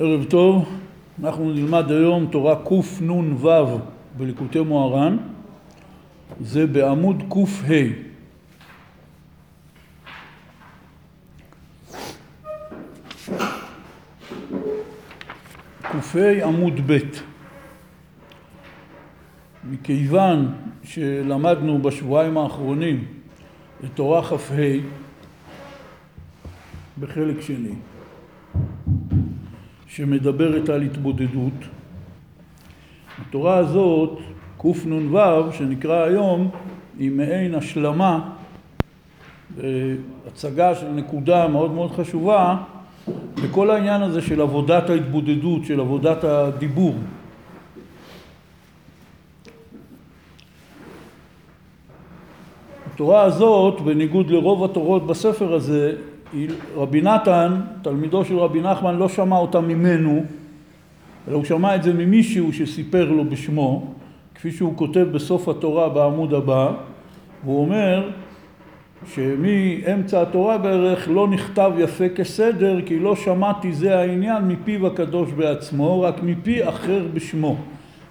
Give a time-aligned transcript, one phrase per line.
[0.00, 0.68] ערב טוב,
[1.24, 3.80] אנחנו נלמד היום תורה קנ"ו
[4.16, 5.16] בליקוטי מוהר"ן,
[6.40, 7.74] זה בעמוד קה.
[15.82, 16.98] קה עמוד ב'
[19.64, 20.54] מכיוון
[20.84, 23.04] שלמדנו בשבועיים האחרונים
[23.84, 24.36] את תורה כ"ה
[27.00, 27.74] בחלק שני
[29.96, 31.52] שמדברת על התבודדות.
[33.18, 34.18] התורה הזאת,
[34.58, 36.50] קנ"ו, שנקרא היום,
[36.98, 38.30] היא מעין השלמה,
[40.26, 42.56] הצגה של נקודה מאוד מאוד חשובה
[43.44, 46.94] לכל העניין הזה של עבודת ההתבודדות, של עבודת הדיבור.
[52.94, 55.96] התורה הזאת, בניגוד לרוב התורות בספר הזה,
[56.76, 60.24] רבי נתן, תלמידו של רבי נחמן, לא שמע אותה ממנו,
[61.28, 63.94] אלא הוא שמע את זה ממישהו שסיפר לו בשמו,
[64.34, 66.72] כפי שהוא כותב בסוף התורה בעמוד הבא,
[67.44, 68.10] והוא אומר
[69.14, 76.00] שמאמצע התורה בערך לא נכתב יפה כסדר כי לא שמעתי זה העניין מפיו הקדוש בעצמו,
[76.00, 77.56] רק מפי אחר בשמו.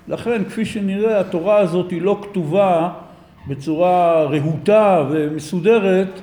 [0.07, 2.89] לכן כפי שנראה התורה הזאת היא לא כתובה
[3.47, 6.21] בצורה רהוטה ומסודרת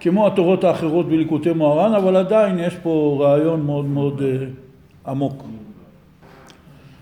[0.00, 5.44] כמו התורות האחרות בליקוטי מוהר"ן, אבל עדיין יש פה רעיון מאוד מאוד uh, עמוק.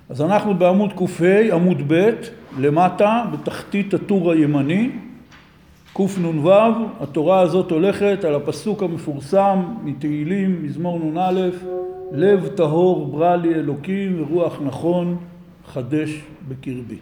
[0.08, 2.10] אז אנחנו בעמוד קה, עמוד ב',
[2.58, 4.90] למטה, בתחתית הטור הימני,
[5.92, 6.52] קנ"ו,
[7.00, 11.48] התורה הזאת הולכת על הפסוק המפורסם מתהילים, מזמור נ"א,
[12.12, 15.16] לב טהור ברא לי אלוקים ורוח נכון
[15.66, 16.98] חדש בקרבי.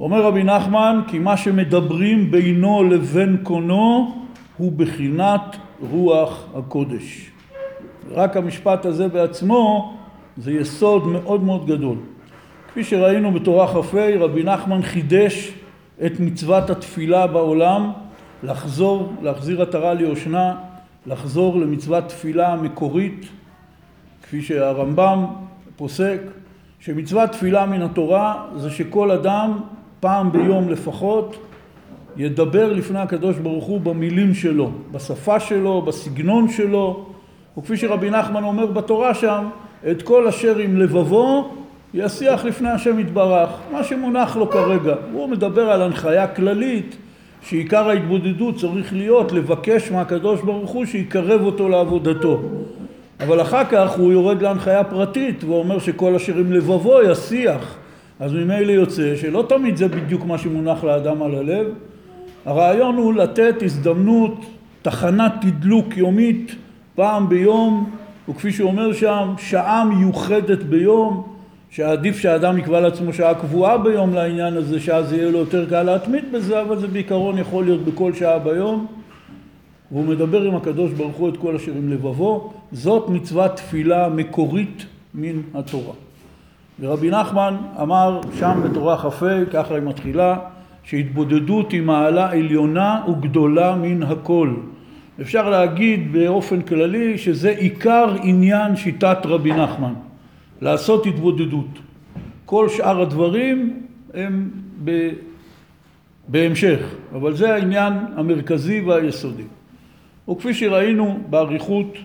[0.00, 4.23] אומר רבי נחמן כי מה שמדברים בינו לבין קונו
[4.56, 5.56] הוא בחינת
[5.90, 7.30] רוח הקודש.
[8.10, 9.94] רק המשפט הזה בעצמו
[10.36, 11.96] זה יסוד מאוד מאוד גדול.
[12.68, 15.52] כפי שראינו בתורה כ"ה, רבי נחמן חידש
[16.06, 17.92] את מצוות התפילה בעולם,
[18.42, 20.56] לחזור, להחזיר עטרה ליושנה,
[21.06, 23.26] לחזור למצוות תפילה המקורית,
[24.22, 25.26] כפי שהרמב"ם
[25.76, 26.20] פוסק,
[26.80, 29.60] שמצוות תפילה מן התורה זה שכל אדם
[30.00, 31.36] פעם ביום לפחות
[32.16, 37.06] ידבר לפני הקדוש ברוך הוא במילים שלו, בשפה שלו, בסגנון שלו,
[37.58, 39.44] וכפי שרבי נחמן אומר בתורה שם,
[39.90, 41.50] את כל אשר עם לבבו
[41.94, 44.94] ישיח לפני השם יתברך, מה שמונח לו כרגע.
[45.12, 46.96] הוא מדבר על הנחיה כללית
[47.42, 52.40] שעיקר ההתבודדות צריך להיות לבקש מהקדוש ברוך הוא שיקרב אותו לעבודתו.
[53.20, 57.76] אבל אחר כך הוא יורד להנחיה פרטית ואומר שכל אשר עם לבבו ישיח.
[58.20, 61.66] אז ממילא יוצא שלא תמיד זה בדיוק מה שמונח לאדם על הלב,
[62.44, 64.44] הרעיון הוא לתת הזדמנות,
[64.82, 66.54] תחנת תדלוק יומית
[66.94, 67.90] פעם ביום,
[68.28, 71.34] וכפי שהוא אומר שם, שעה מיוחדת ביום,
[71.70, 76.32] שעדיף שהאדם יקבע לעצמו שעה קבועה ביום לעניין הזה, שאז יהיה לו יותר קל להתמיד
[76.32, 78.86] בזה, אבל זה בעיקרון יכול להיות בכל שעה ביום.
[79.92, 84.86] והוא מדבר עם הקדוש ברוך הוא את כל אשר עם לבבו, זאת מצוות תפילה מקורית
[85.14, 85.92] מן התורה.
[86.80, 90.36] ורבי נחמן אמר שם בתורה כ"ה, ככה היא מתחילה,
[90.84, 94.54] שהתבודדות היא מעלה עליונה וגדולה מן הכל.
[95.20, 99.94] אפשר להגיד באופן כללי שזה עיקר עניין שיטת רבי נחמן,
[100.60, 101.78] לעשות התבודדות.
[102.44, 103.80] כל שאר הדברים
[104.14, 104.50] הם
[104.84, 105.10] ב...
[106.28, 106.80] בהמשך,
[107.14, 109.42] אבל זה העניין המרכזי והיסודי.
[110.28, 111.96] וכפי שראינו באריכות,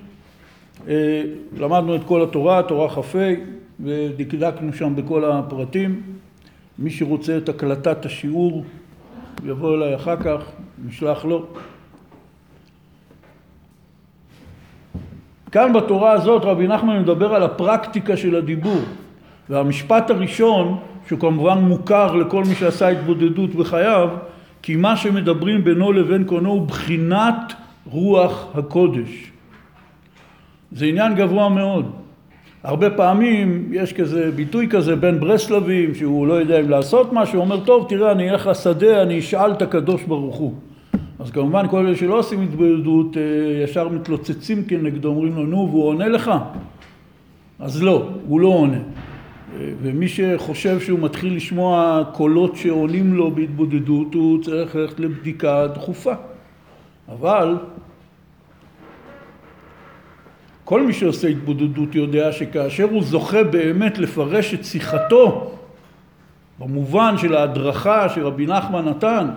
[0.87, 1.23] אה,
[1.57, 3.33] למדנו את כל התורה, תורה כ"ה,
[3.79, 6.01] ודקדקנו שם בכל הפרטים.
[6.79, 8.65] מי שרוצה את הקלטת השיעור
[9.45, 10.41] יבוא אליי אחר כך,
[10.85, 11.45] נשלח לו.
[15.51, 18.81] כאן בתורה הזאת רבי נחמן מדבר על הפרקטיקה של הדיבור.
[19.49, 24.09] והמשפט הראשון שהוא כמובן מוכר לכל מי שעשה התבודדות בחייו
[24.61, 27.53] כי מה שמדברים בינו לבין קונו הוא בחינת
[27.85, 29.31] רוח הקודש.
[30.71, 31.91] זה עניין גבוה מאוד
[32.63, 37.43] הרבה פעמים יש כזה ביטוי כזה בין ברסלבים שהוא לא יודע אם לעשות משהו, הוא
[37.43, 40.53] אומר טוב תראה אני אלך לשדה אני אשאל את הקדוש ברוך הוא.
[41.19, 45.87] אז כמובן כל אלה שלא עושים התבודדות אה, ישר מתלוצצים כנגדו אומרים לו נו והוא
[45.87, 46.31] עונה לך?
[47.59, 48.77] אז לא, הוא לא עונה.
[48.77, 56.13] אה, ומי שחושב שהוא מתחיל לשמוע קולות שעונים לו בהתבודדות הוא צריך ללכת לבדיקה דחופה.
[57.09, 57.57] אבל
[60.69, 65.51] כל מי שעושה התבודדות יודע שכאשר הוא זוכה באמת לפרש את שיחתו
[66.59, 69.27] במובן של ההדרכה שרבי נחמן נתן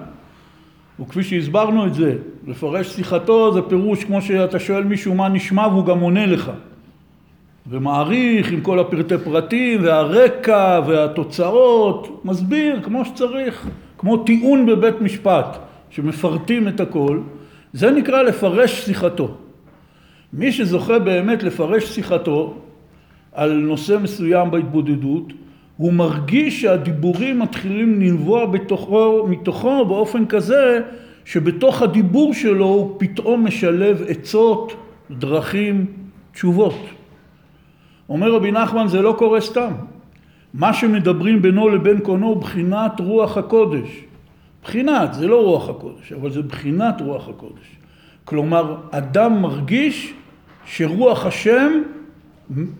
[1.00, 5.86] וכפי שהסברנו את זה, לפרש שיחתו זה פירוש כמו שאתה שואל מישהו מה נשמע והוא
[5.86, 6.50] גם עונה לך
[7.66, 13.66] ומעריך עם כל הפרטי פרטים והרקע והתוצאות, מסביר כמו שצריך,
[13.98, 15.58] כמו טיעון בבית משפט,
[15.90, 17.20] שמפרטים את הכל,
[17.72, 19.34] זה נקרא לפרש שיחתו.
[20.32, 22.54] מי שזוכה באמת לפרש שיחתו
[23.32, 25.32] על נושא מסוים בהתבודדות,
[25.76, 30.80] הוא מרגיש שהדיבורים מתחילים לנבוע בתוכו, מתוכו באופן כזה
[31.24, 34.72] שבתוך הדיבור שלו הוא פתאום משלב עצות,
[35.10, 35.86] דרכים,
[36.32, 36.78] תשובות.
[38.08, 39.72] אומר רבי נחמן זה לא קורה סתם.
[40.54, 43.88] מה שמדברים בינו לבין קונו הוא בחינת רוח הקודש.
[44.64, 47.76] בחינת, זה לא רוח הקודש, אבל זה בחינת רוח הקודש.
[48.24, 50.14] כלומר, אדם מרגיש
[50.64, 51.82] שרוח השם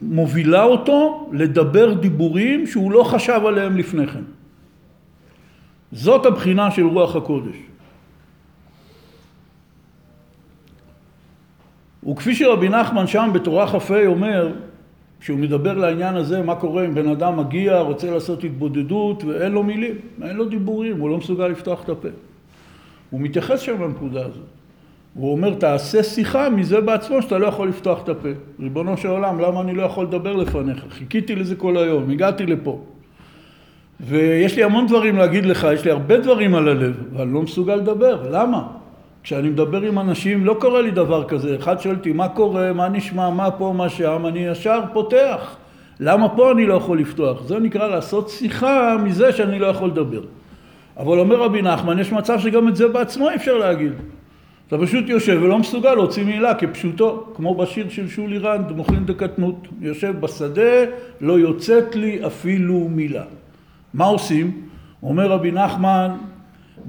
[0.02, 4.25] מובילה אותו לדבר דיבורים שהוא לא חשב עליהם לפני כן.
[5.93, 7.56] זאת הבחינה של רוח הקודש.
[12.11, 14.52] וכפי שרבי נחמן שם בתורה כ"ה אומר,
[15.20, 19.62] כשהוא מדבר לעניין הזה, מה קורה אם בן אדם מגיע, רוצה לעשות התבודדות ואין לו
[19.62, 22.08] מילים, אין לו דיבורים, הוא לא מסוגל לפתוח את הפה.
[23.11, 24.62] הוא מתייחס שם לנקודה הזאת.
[25.14, 28.29] הוא אומר, תעשה שיחה מזה בעצמו שאתה לא יכול לפתוח את הפה.
[28.61, 30.85] ריבונו של עולם, למה אני לא יכול לדבר לפניך?
[30.91, 32.81] חיכיתי לזה כל היום, הגעתי לפה.
[34.00, 37.43] ויש לי המון דברים להגיד לך, יש לי הרבה דברים על הלב, אבל אני לא
[37.43, 38.29] מסוגל לדבר.
[38.31, 38.62] למה?
[39.23, 41.56] כשאני מדבר עם אנשים לא קורה לי דבר כזה.
[41.56, 45.56] אחד שואל אותי מה קורה, מה נשמע, מה פה, מה שם, אני ישר פותח.
[46.00, 47.43] למה פה אני לא יכול לפתוח?
[47.43, 50.23] זה נקרא לעשות שיחה מזה שאני לא יכול לדבר.
[50.97, 53.93] אבל אומר רבי נחמן, יש מצב שגם את זה בעצמו אפשר להגיד.
[54.73, 59.69] אתה פשוט יושב ולא מסוגל להוציא מילה כפשוטו, כמו בשיר של שולי רנד, מוכין דקטנות.
[59.81, 60.85] יושב בשדה,
[61.21, 63.23] לא יוצאת לי אפילו מילה.
[63.95, 64.61] מה עושים?
[65.03, 66.11] אומר רבי נחמן,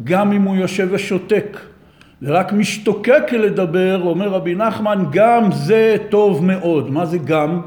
[0.04, 1.58] גם אם הוא יושב ושותק,
[2.22, 6.92] ורק משתוקק לדבר, אומר רבי נחמן, גם זה טוב מאוד.
[6.92, 7.62] מה זה גם?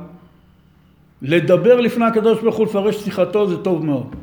[1.22, 4.14] לדבר לפני הקדוש ברוך הוא, לפרש שיחתו, זה טוב מאוד.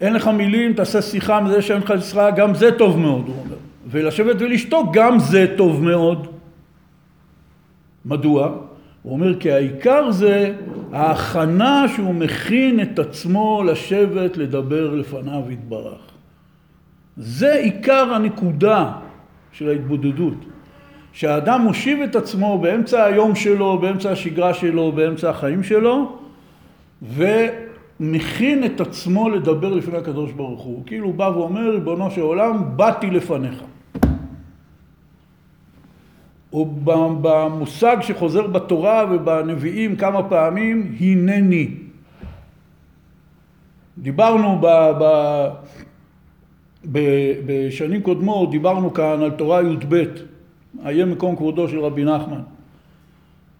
[0.00, 3.56] אין לך מילים, תעשה שיחה מזה שאין לך שיחה, גם זה טוב מאוד, הוא אומר.
[3.86, 6.26] ולשבת ולשתוק, גם זה טוב מאוד.
[8.04, 8.56] מדוע?
[9.02, 10.54] הוא אומר כי העיקר זה
[10.92, 16.00] ההכנה שהוא מכין את עצמו לשבת לדבר לפניו יתברך.
[17.16, 18.92] זה עיקר הנקודה
[19.52, 20.34] של ההתבודדות.
[21.12, 26.18] שהאדם מושיב את עצמו באמצע היום שלו, באמצע השגרה שלו, באמצע החיים שלו,
[27.02, 30.82] ומכין את עצמו לדבר לפני הקדוש ברוך הוא.
[30.86, 33.62] כאילו הוא בא ואומר, ריבונו של עולם, באתי לפניך.
[36.54, 36.66] או
[37.22, 41.70] במושג שחוזר בתורה ובנביאים כמה פעמים, הנני.
[43.98, 44.66] דיברנו ב,
[45.00, 45.04] ב,
[46.92, 46.98] ב,
[47.46, 50.04] בשנים קודמות, דיברנו כאן על תורה י"ב,
[50.86, 52.40] איה מקום כבודו של רבי נחמן.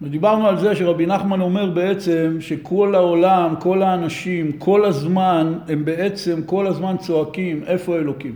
[0.01, 6.41] ודיברנו על זה שרבי נחמן אומר בעצם שכל העולם, כל האנשים, כל הזמן, הם בעצם
[6.45, 8.35] כל הזמן צועקים איפה אלוקים.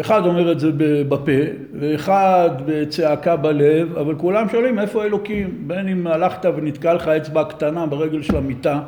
[0.00, 0.70] אחד אומר את זה
[1.08, 1.32] בפה,
[1.80, 5.62] ואחד בצעקה בלב, אבל כולם שואלים איפה אלוקים?
[5.66, 8.80] בין אם הלכת ונתקע לך אצבע קטנה ברגל של המיטה,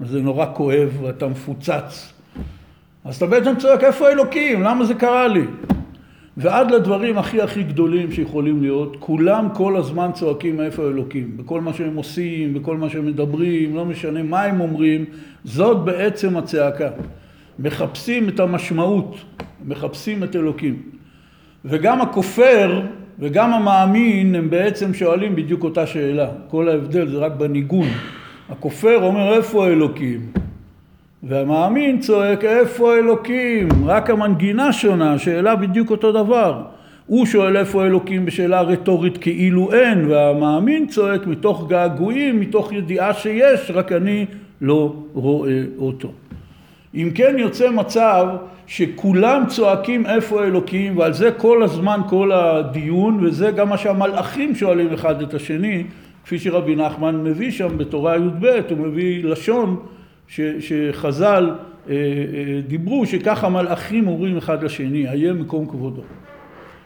[0.00, 2.12] זה נורא כואב ואתה מפוצץ.
[3.04, 4.62] אז אתה בעצם צועק איפה אלוקים?
[4.62, 5.44] למה זה קרה לי?
[6.36, 11.36] ועד לדברים הכי הכי גדולים שיכולים להיות, כולם כל הזמן צועקים איפה אלוקים.
[11.36, 15.04] בכל מה שהם עושים, בכל מה שהם מדברים, לא משנה מה הם אומרים,
[15.44, 16.88] זאת בעצם הצעקה.
[17.58, 19.16] מחפשים את המשמעות,
[19.66, 20.82] מחפשים את אלוקים.
[21.64, 22.82] וגם הכופר
[23.18, 26.28] וגם המאמין הם בעצם שואלים בדיוק אותה שאלה.
[26.48, 27.88] כל ההבדל זה רק בניגון.
[28.50, 30.20] הכופר אומר איפה אלוקים?
[31.22, 33.68] והמאמין צועק איפה אלוקים?
[33.86, 36.62] רק המנגינה שונה, שאלה בדיוק אותו דבר.
[37.06, 43.70] הוא שואל איפה אלוקים בשאלה רטורית כאילו אין, והמאמין צועק מתוך געגועים, מתוך ידיעה שיש,
[43.74, 44.26] רק אני
[44.60, 46.12] לא רואה אותו.
[46.94, 48.26] אם כן יוצא מצב
[48.66, 54.92] שכולם צועקים איפה אלוקים ועל זה כל הזמן כל הדיון וזה גם מה שהמלאכים שואלים
[54.92, 55.84] אחד את השני
[56.24, 59.76] כפי שרבי נחמן מביא שם בתורה י"ב הוא מביא לשון
[60.28, 61.50] ש, שחז"ל
[61.88, 66.02] אה, אה, דיברו שככה מלאכים אומרים אחד לשני איה מקום כבודו.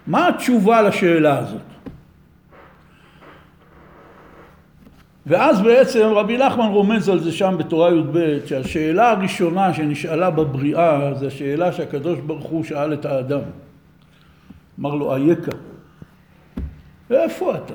[0.06, 1.60] מה התשובה לשאלה הזאת?
[5.28, 11.26] ואז בעצם רבי נחמן רומז על זה שם בתורה י"ב, שהשאלה הראשונה שנשאלה בבריאה זה
[11.26, 13.40] השאלה שהקדוש ברוך הוא שאל את האדם.
[14.80, 15.52] אמר לו, אייכה?
[17.10, 17.74] ואיפה אתה?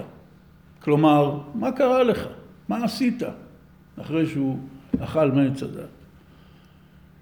[0.80, 2.28] כלומר, מה קרה לך?
[2.70, 3.24] מה עשית?
[4.02, 4.58] אחרי שהוא
[5.00, 6.03] אכל מעץ הדת.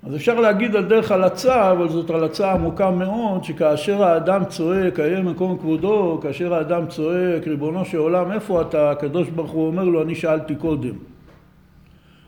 [0.07, 5.21] אז אפשר להגיד על דרך הלצה, אבל זאת הלצה עמוקה מאוד, שכאשר האדם צועק, איה
[5.21, 8.91] מקום כבודו, כאשר האדם צועק, ריבונו של עולם, איפה אתה?
[8.91, 10.93] הקדוש ברוך הוא אומר לו, אני שאלתי קודם.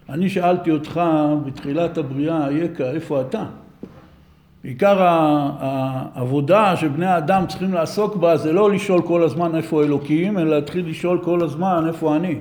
[0.09, 1.01] אני שאלתי אותך
[1.45, 3.43] בתחילת הבריאה, אייכה, איפה אתה?
[4.63, 10.55] עיקר העבודה שבני האדם צריכים לעסוק בה זה לא לשאול כל הזמן איפה אלוקים, אלא
[10.55, 12.35] להתחיל לשאול כל הזמן איפה אני.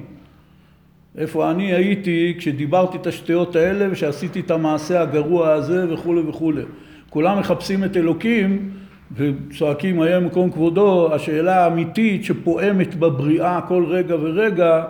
[1.18, 6.62] איפה אני הייתי כשדיברתי את השטויות האלה ושעשיתי את המעשה הגרוע הזה וכולי וכולי.
[7.10, 8.70] כולם מחפשים את אלוקים
[9.16, 14.84] וצועקים היה מקום כבודו, השאלה האמיתית שפועמת בבריאה כל רגע ורגע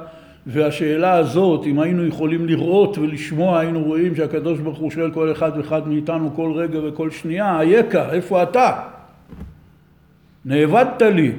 [0.46, 5.52] והשאלה הזאת, אם היינו יכולים לראות ולשמוע, היינו רואים שהקדוש ברוך הוא שואל כל אחד
[5.56, 8.80] ואחד מאיתנו כל רגע וכל שנייה, אייכה, איפה אתה?
[10.44, 11.32] נאבדת לי.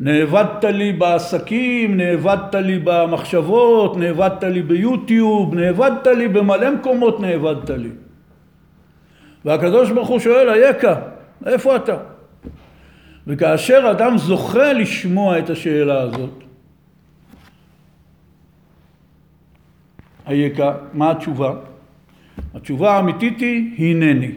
[0.00, 7.90] נאבדת לי בעסקים, נאבדת לי במחשבות, נאבדת לי ביוטיוב, נאבדת לי במלא מקומות נאבדת לי.
[9.44, 10.94] והקדוש ברוך הוא שואל, אייכה,
[11.46, 11.96] איפה אתה?
[13.26, 16.44] וכאשר אדם זוכה לשמוע את השאלה הזאת,
[20.26, 21.52] אייכה, מה התשובה?
[22.54, 24.32] התשובה האמיתית היא הנני.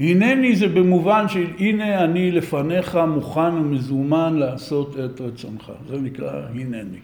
[0.00, 5.72] הנני זה במובן של הנה אני לפניך מוכן ומזומן לעשות את רצונך.
[5.88, 6.98] זה נקרא הנני.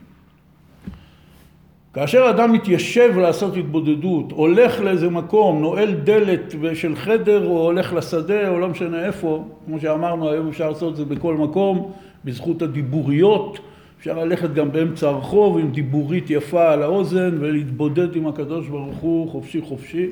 [1.94, 8.48] כאשר אדם מתיישב לעשות התבודדות, הולך לאיזה מקום, נועל דלת של חדר או הולך לשדה
[8.48, 11.92] או לא משנה איפה, כמו שאמרנו היום אפשר לעשות את זה בכל מקום,
[12.24, 13.58] בזכות הדיבוריות,
[13.98, 19.30] אפשר ללכת גם באמצע הרחוב עם דיבורית יפה על האוזן ולהתבודד עם הקדוש ברוך הוא
[19.30, 20.10] חופשי חופשי.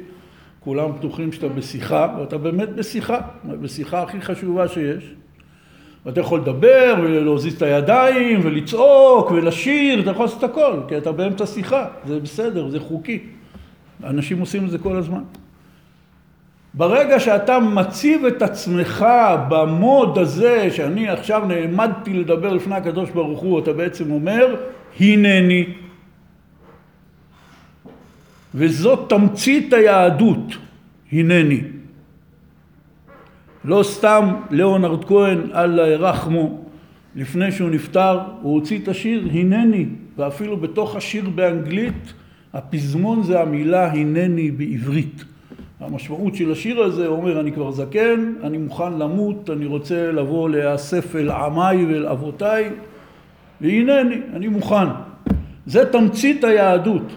[0.65, 5.15] כולם בטוחים שאתה בשיחה, ואתה באמת בשיחה, בשיחה הכי חשובה שיש.
[6.07, 11.47] ואתה יכול לדבר ולהוזיז את הידיים ולצעוק ולשיר, אתה יכול לעשות הכל, כי אתה באמצע
[11.47, 13.19] שיחה, זה בסדר, זה חוקי.
[14.05, 15.23] אנשים עושים את זה כל הזמן.
[16.75, 19.07] ברגע שאתה מציב את עצמך
[19.49, 24.57] במוד הזה, שאני עכשיו נעמדתי לדבר לפני הקדוש ברוך הוא, אתה בעצם אומר,
[25.01, 25.65] הנני.
[28.55, 30.57] וזאת תמצית היהדות,
[31.13, 31.61] הנני.
[33.65, 36.65] לא סתם ליאונרד כהן, אללה ירחמו,
[37.17, 42.13] לפני שהוא נפטר, הוא הוציא את השיר הנני, ואפילו בתוך השיר באנגלית,
[42.53, 45.25] הפזמון זה המילה הנני בעברית.
[45.81, 51.17] המשמעות של השיר הזה אומר אני כבר זקן, אני מוכן למות, אני רוצה לבוא להיאסף
[51.17, 52.71] אל עמיי ואל אבותיי
[53.61, 54.87] והנני, אני מוכן.
[55.67, 57.17] זה תמצית היהדות,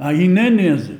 [0.00, 0.94] ההנני הזה.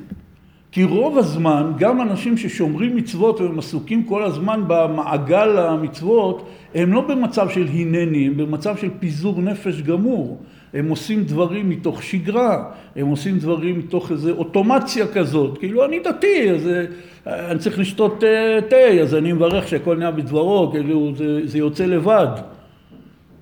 [0.72, 7.00] כי רוב הזמן גם אנשים ששומרים מצוות והם עסוקים כל הזמן במעגל המצוות הם לא
[7.00, 10.38] במצב של הנני, הם במצב של פיזור נפש גמור.
[10.74, 12.64] הם עושים דברים מתוך שגרה,
[12.96, 18.24] הם עושים דברים מתוך איזו אוטומציה כזאת, כאילו אני דתי, אז אה, אני צריך לשתות
[18.24, 22.26] אה, תה, אז אני מברך שהכל נהיה בדברו, כאילו זה, זה יוצא לבד.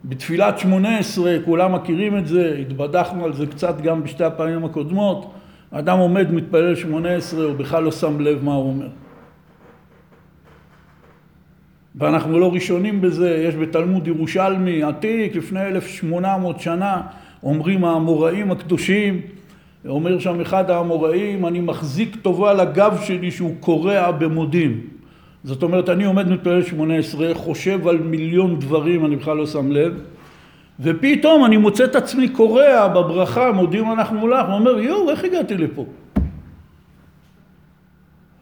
[0.05, 5.31] בתפילת שמונה עשרה, כולם מכירים את זה, התבדחנו על זה קצת גם בשתי הפעמים הקודמות,
[5.71, 8.89] אדם עומד מתפלל שמונה עשרה, הוא בכלל לא שם לב מה הוא אומר.
[11.95, 17.03] ואנחנו לא ראשונים בזה, יש בתלמוד ירושלמי עתיק, לפני 1800 שנה,
[17.43, 19.21] אומרים האמוראים הקדושים,
[19.89, 24.81] אומר שם אחד האמוראים, אני מחזיק טובה לגב שלי שהוא קורע במודים.
[25.45, 29.73] זאת אומרת, אני עומד מתפלל שמונה עשרה, חושב על מיליון דברים, אני בכלל לא שם
[29.73, 30.01] לב,
[30.81, 35.57] ופתאום אני מוצא את עצמי קורע בברכה, מודים אנחנו לך, הוא אומר, יואו, איך הגעתי
[35.57, 35.87] לפה?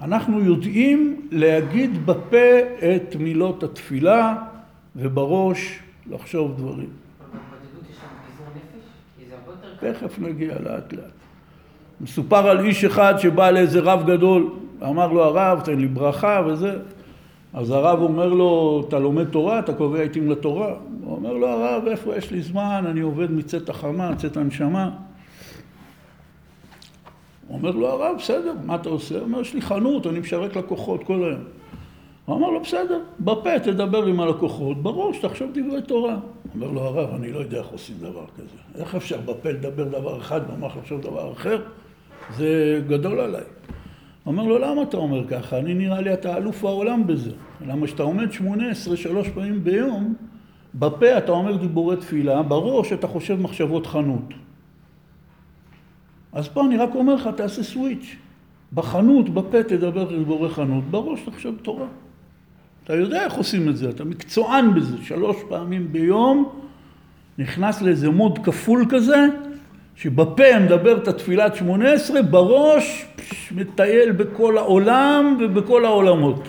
[0.00, 2.58] אנחנו יודעים להגיד בפה
[2.96, 4.34] את מילות התפילה
[4.96, 5.78] ובראש
[6.10, 6.88] לחשוב דברים.
[9.80, 11.16] תכף נגיע לאט לאט.
[12.00, 14.50] מסופר על איש אחד שבא לאיזה רב גדול,
[14.82, 16.78] אמר לו הרב תן לי ברכה וזה,
[17.52, 20.74] אז הרב אומר לו אתה לומד תורה, אתה קובע עיתים לתורה?
[21.04, 24.90] הוא אומר לו הרב איפה יש לי זמן, אני עובד מצאת החמה, מצאת הנשמה
[27.48, 29.14] הוא אומר לו הרב, בסדר, מה אתה עושה?
[29.14, 31.40] הוא אומר, יש לי חנות, אני משווק לקוחות כל היום.
[32.24, 36.16] הוא אמר לו, בסדר, בפה תדבר עם הלקוחות, בראש תחשוב דברי תורה.
[36.54, 38.80] אומר לו, הרב, אני לא יודע איך עושים דבר כזה.
[38.80, 41.62] איך אפשר בפה לדבר דבר אחד במוח לחשוב דבר אחר?
[42.36, 43.44] זה גדול עליי.
[44.26, 45.58] אומר לו, למה אתה אומר ככה?
[45.58, 47.30] אני נראה לי אתה אלוף העולם בזה.
[47.66, 50.14] למה שאתה עומד שמונה עשרה שלוש פעמים ביום,
[50.74, 54.34] בפה אתה אומר דיבורי תפילה, בראש אתה חושב מחשבות חנות.
[56.32, 58.16] אז פה אני רק אומר לך, תעשה סוויץ'.
[58.72, 61.86] בחנות, בפה תדבר דיבורי חנות, בראש תחשוב תורה.
[62.84, 66.52] אתה יודע איך עושים את זה, אתה מקצוען בזה, שלוש פעמים ביום,
[67.38, 69.26] נכנס לאיזה מוד כפול כזה,
[69.96, 73.06] שבפה מדבר את התפילת שמונה עשרה, בראש
[73.50, 76.48] מטייל בכל העולם ובכל העולמות.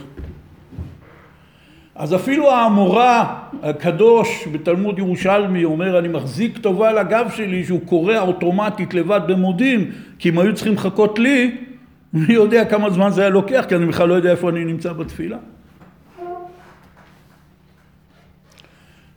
[1.96, 8.20] אז אפילו האמורה הקדוש בתלמוד ירושלמי אומר אני מחזיק טובה על הגב שלי שהוא קורע
[8.20, 11.58] אוטומטית לבד במודים כי אם היו צריכים לחכות לי
[12.14, 14.94] אני יודע כמה זמן זה היה לוקח כי אני בכלל לא יודע איפה אני נמצא
[14.94, 15.38] בתפילה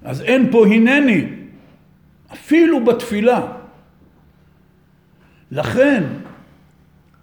[0.04, 1.25] אז אין פה הנני
[2.32, 3.40] אפילו בתפילה
[5.50, 6.04] לכן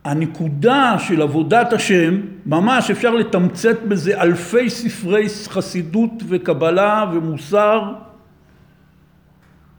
[0.04, 7.94] הנקודה של עבודת השם, ממש אפשר לתמצת בזה אלפי ספרי חסידות וקבלה ומוסר,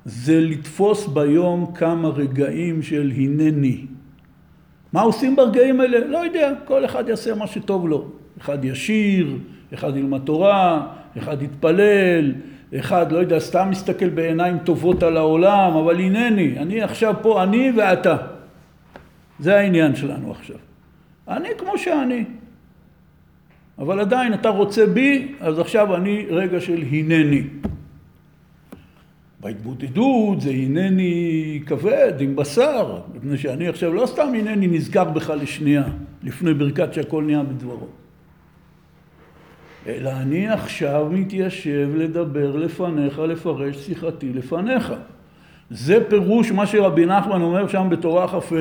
[0.04, 3.86] זה לתפוס ביום כמה רגעים של הנני.
[4.92, 6.06] מה עושים ברגעים האלה?
[6.06, 8.04] לא יודע, כל אחד יעשה מה שטוב לו.
[8.40, 9.36] אחד ישיר,
[9.74, 10.86] אחד ילמד תורה,
[11.18, 12.32] אחד יתפלל,
[12.78, 17.72] אחד, לא יודע, סתם מסתכל בעיניים טובות על העולם, אבל הנני, אני עכשיו פה, אני
[17.76, 18.37] ואתה.
[19.38, 20.56] זה העניין שלנו עכשיו.
[21.28, 22.24] אני כמו שאני.
[23.78, 27.42] אבל עדיין אתה רוצה בי, אז עכשיו אני רגע של הנני.
[29.40, 35.84] בהתבודדות זה הנני כבד, עם בשר, מפני שאני עכשיו לא סתם הנני נזכר בך לשנייה,
[36.22, 37.86] לפני ברכת שהכל נהיה בדברו.
[39.86, 44.92] אלא אני עכשיו מתיישב לדבר לפניך, לפרש שיחתי לפניך.
[45.70, 48.54] זה פירוש מה שרבי נחמן אומר שם בתורה כ"ה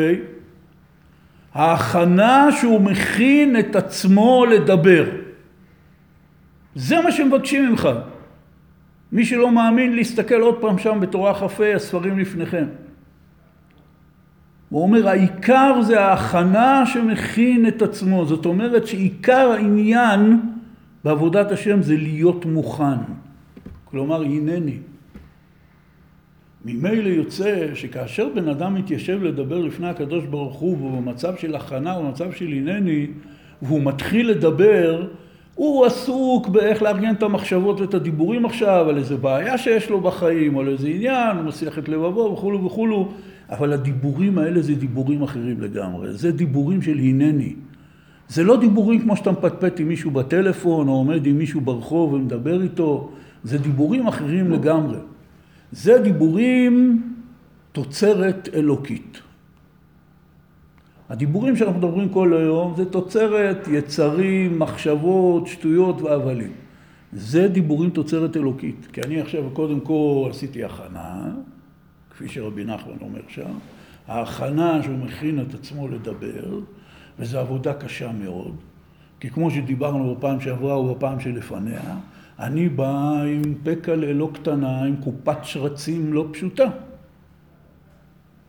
[1.57, 5.05] ההכנה שהוא מכין את עצמו לדבר.
[6.75, 7.89] זה מה שמבקשים ממך.
[9.11, 12.65] מי שלא מאמין להסתכל עוד פעם שם בתורה כ"ה הספרים לפניכם.
[14.69, 20.39] הוא אומר העיקר זה ההכנה שמכין את עצמו, זאת אומרת שעיקר העניין
[21.03, 23.01] בעבודת השם זה להיות מוכן.
[23.85, 24.77] כלומר הנני.
[26.65, 31.95] ממילא יוצא שכאשר בן אדם מתיישב לדבר לפני הקדוש ברוך הוא והוא במצב של הכנה
[31.95, 33.07] או במצב של הנני
[33.61, 35.07] והוא מתחיל לדבר
[35.55, 40.55] הוא עסוק באיך לארגן את המחשבות ואת הדיבורים עכשיו על איזה בעיה שיש לו בחיים
[40.55, 43.11] או על איזה עניין, הוא מסיח את לבבו וכולו וכולו
[43.49, 47.53] אבל הדיבורים האלה זה דיבורים אחרים לגמרי, זה דיבורים של הנני.
[48.29, 52.61] זה לא דיבורים כמו שאתה מפטפט עם מישהו בטלפון או עומד עם מישהו ברחוב ומדבר
[52.61, 53.11] איתו,
[53.43, 54.97] זה דיבורים אחרים לגמרי
[55.71, 57.03] זה דיבורים
[57.71, 59.21] תוצרת אלוקית.
[61.09, 66.51] הדיבורים שאנחנו מדברים כל היום זה תוצרת יצרים, מחשבות, שטויות והבלים.
[67.13, 68.87] זה דיבורים תוצרת אלוקית.
[68.93, 71.31] כי אני עכשיו קודם כל עשיתי הכנה,
[72.11, 73.51] כפי שרבי נחמן אומר שם,
[74.07, 76.59] ההכנה שהוא מכין את עצמו לדבר,
[77.19, 78.55] וזו עבודה קשה מאוד,
[79.19, 81.97] כי כמו שדיברנו בפעם שעברה ובפעם שלפניה,
[82.39, 86.69] אני בא עם פקלה לא קטנה, עם קופת שרצים לא פשוטה.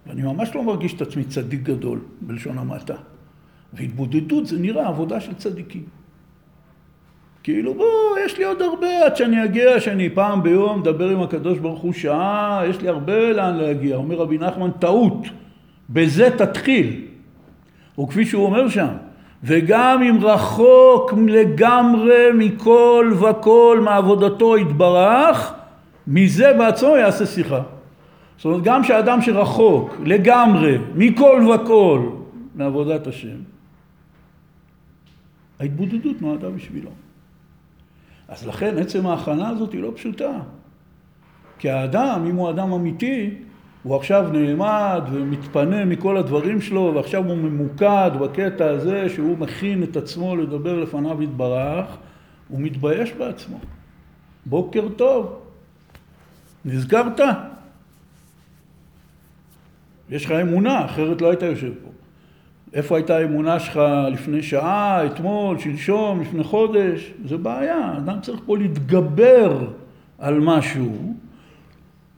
[0.07, 2.94] ואני ממש לא מרגיש את עצמי צדיק גדול, בלשון המעטה.
[3.72, 5.85] והתבודדות זה נראה עבודה של צדיקים.
[7.42, 11.59] כאילו בוא, יש לי עוד הרבה עד שאני אגיע, שאני פעם ביום מדבר עם הקדוש
[11.59, 13.96] ברוך הוא שעה, יש לי הרבה לאן להגיע.
[13.96, 15.27] אומר רבי נחמן, טעות,
[15.90, 17.05] בזה תתחיל.
[18.01, 19.08] וכפי שהוא אומר שם,
[19.42, 25.55] וגם אם רחוק לגמרי מכל וכל מעבודתו יתברך,
[26.07, 27.62] מזה בעצמו יעשה שיחה.
[28.37, 32.09] זאת אומרת, גם שאדם שרחוק לגמרי מכל וכל
[32.55, 33.37] מעבודת השם,
[35.61, 36.90] ההתבודדות נועדה בשבילו.
[38.29, 40.33] אז לכן עצם ההכנה הזאת היא לא פשוטה.
[41.59, 43.35] כי האדם, אם הוא אדם אמיתי,
[43.83, 49.97] הוא עכשיו נעמד ומתפנה מכל הדברים שלו ועכשיו הוא ממוקד בקטע הזה שהוא מכין את
[49.97, 51.87] עצמו לדבר לפניו יתברך,
[52.49, 53.59] הוא מתבייש בעצמו.
[54.47, 55.38] בוקר טוב,
[56.64, 57.21] נזכרת?
[60.11, 61.88] יש לך אמונה, אחרת לא היית יושב פה.
[62.75, 63.81] איפה הייתה האמונה שלך
[64.12, 67.12] לפני שעה, אתמול, שלשום, לפני חודש?
[67.25, 69.71] זה בעיה, אדם צריך פה להתגבר
[70.19, 71.14] על משהו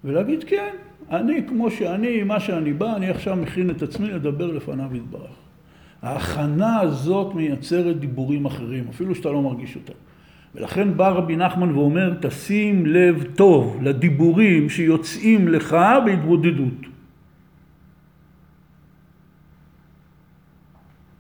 [0.05, 0.75] ולהגיד כן,
[1.11, 5.37] אני כמו שאני, מה שאני בא, אני עכשיו מכין את עצמי לדבר לפניו יתברך.
[6.03, 9.93] ההכנה הזאת מייצרת דיבורים אחרים, אפילו שאתה לא מרגיש אותם.
[10.55, 16.87] ולכן בא רבי נחמן ואומר, תשים לב טוב לדיבורים שיוצאים לך בהתבודדות.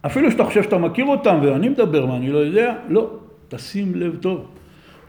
[0.06, 3.10] אפילו שאתה חושב שאתה מכיר אותם ואני מדבר מה אני לא יודע, לא,
[3.48, 4.46] תשים לב טוב.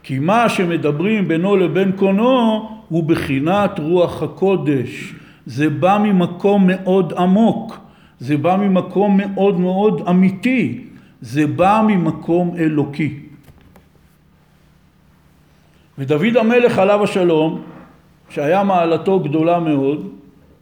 [0.04, 5.14] כי מה שמדברים בינו לבין קונו הוא בחינת רוח הקודש.
[5.46, 7.80] זה בא ממקום מאוד עמוק,
[8.20, 10.84] זה בא ממקום מאוד מאוד אמיתי,
[11.22, 13.20] זה בא ממקום אלוקי.
[15.98, 17.62] ודוד המלך עליו השלום,
[18.30, 20.10] שהיה מעלתו גדולה מאוד,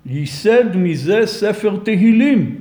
[0.05, 2.55] ייסד מזה ספר תהילים.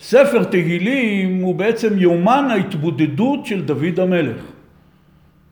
[0.00, 4.42] ספר תהילים הוא בעצם יומן ההתבודדות של דוד המלך.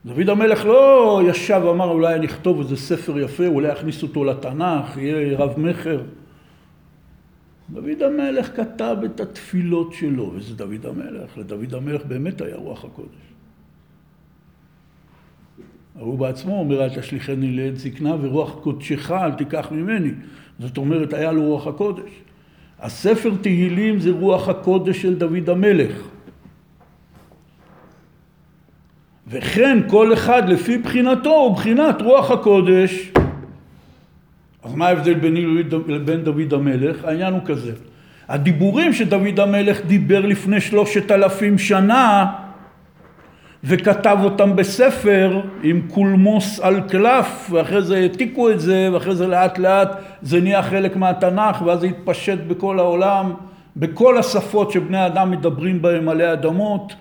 [0.06, 4.96] דוד המלך לא ישב ואמר אולי אני אכתוב איזה ספר יפה, אולי אכניס אותו לתנ"ך,
[4.96, 6.02] יהיה רב מכר.
[7.70, 11.38] דוד המלך כתב את התפילות שלו, וזה דוד המלך.
[11.38, 13.32] לדוד המלך באמת היה רוח הקודש.
[15.98, 20.10] הוא בעצמו אומר, אל תשליכני לעת זקנה ורוח קודשך אל תיקח ממני.
[20.58, 22.10] זאת אומרת, היה לו רוח הקודש.
[22.80, 26.11] הספר תהילים זה רוח הקודש של דוד המלך.
[29.28, 33.12] וכן כל אחד לפי בחינתו הוא בחינת רוח הקודש.
[34.64, 37.04] אז מה ההבדל ביני לבין דוד המלך?
[37.04, 37.72] העניין הוא כזה.
[38.28, 42.26] הדיבורים שדוד המלך דיבר לפני שלושת אלפים שנה
[43.64, 49.58] וכתב אותם בספר עם קולמוס על קלף ואחרי זה העתיקו את זה ואחרי זה לאט
[49.58, 49.88] לאט
[50.22, 53.32] זה נהיה חלק מהתנ"ך ואז זה התפשט בכל העולם
[53.76, 56.94] בכל השפות שבני אדם מדברים בהם עלי אדמות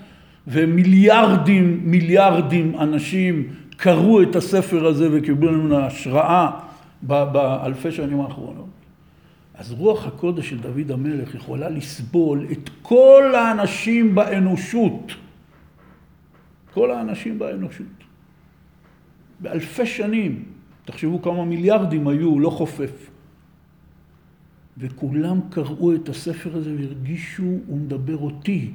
[0.47, 6.51] ומיליארדים מיליארדים אנשים קראו את הספר הזה וקיבלו ממנו השראה
[7.03, 8.69] באלפי שנים האחרונות.
[9.53, 15.11] אז רוח הקודש של דוד המלך יכולה לסבול את כל האנשים באנושות
[16.73, 17.87] כל האנשים באנושות.
[19.39, 20.43] באלפי שנים,
[20.85, 23.09] תחשבו כמה מיליארדים היו, לא חופף.
[24.77, 28.71] וכולם קראו את הספר הזה והרגישו, הוא מדבר אותי.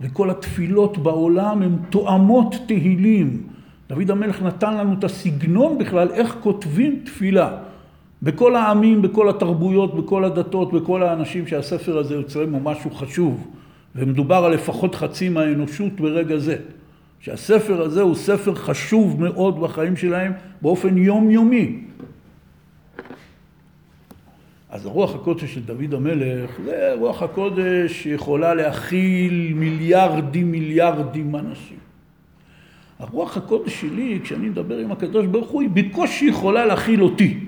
[0.00, 3.42] וכל התפילות בעולם הן תואמות תהילים.
[3.88, 7.56] דוד המלך נתן לנו את הסגנון בכלל, איך כותבים תפילה.
[8.22, 13.46] בכל העמים, בכל התרבויות, בכל הדתות, בכל האנשים שהספר הזה יוצא הוא משהו חשוב.
[13.96, 16.56] ומדובר על לפחות חצי מהאנושות ברגע זה.
[17.20, 20.32] שהספר הזה הוא ספר חשוב מאוד בחיים שלהם
[20.62, 21.87] באופן יומיומי.
[24.70, 31.78] אז הרוח הקודש של דוד המלך, זה רוח הקודש שיכולה להכיל מיליארדים מיליארדים אנשים.
[32.98, 37.38] הרוח הקודש שלי, כשאני מדבר עם הקדוש ברוך הוא, היא בקושי יכולה להכיל אותי.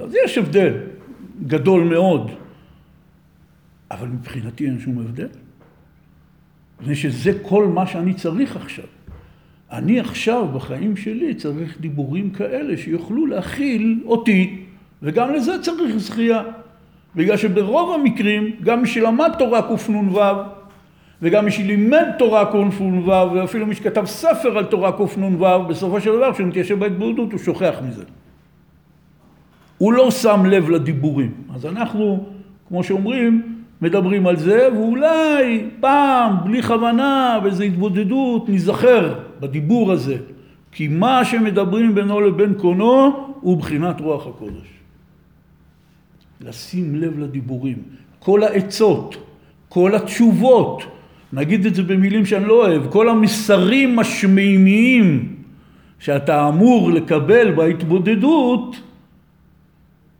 [0.00, 0.74] אז יש הבדל
[1.46, 2.30] גדול מאוד,
[3.90, 5.28] אבל מבחינתי אין שום הבדל.
[6.80, 8.84] מפני שזה כל מה שאני צריך עכשיו.
[9.72, 14.67] אני עכשיו בחיים שלי צריך דיבורים כאלה שיוכלו להכיל אותי,
[15.02, 16.42] וגם לזה צריך זכייה.
[17.16, 20.20] בגלל שברוב המקרים, גם מי שלמד תורה קנ"ו,
[21.22, 26.32] וגם מי שלימד תורה קנ"ו, ואפילו מי שכתב ספר על תורה קנ"ו, בסופו של דבר,
[26.32, 28.04] כשהוא מתיישב בהתבודדות, הוא שוכח מזה.
[29.78, 31.32] הוא לא שם לב לדיבורים.
[31.54, 32.26] אז אנחנו,
[32.68, 40.16] כמו שאומרים, מדברים על זה, ואולי פעם, בלי כוונה, באיזו התבודדות, ניזכר בדיבור הזה.
[40.72, 44.77] כי מה שמדברים בינו לבין קונו הוא בחינת רוח הקודש.
[46.40, 47.82] לשים לב לדיבורים.
[48.18, 49.16] כל העצות,
[49.68, 50.82] כל התשובות,
[51.32, 55.36] נגיד את זה במילים שאני לא אוהב, כל המסרים השמימיים
[55.98, 58.76] שאתה אמור לקבל בהתבודדות,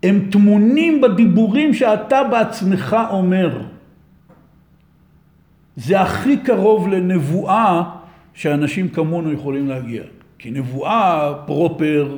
[0.03, 3.63] הם טמונים בדיבורים שאתה בעצמך אומר.
[5.77, 7.83] זה הכי קרוב לנבואה
[8.35, 10.03] שאנשים כמונו יכולים להגיע.
[10.39, 12.17] כי נבואה פרופר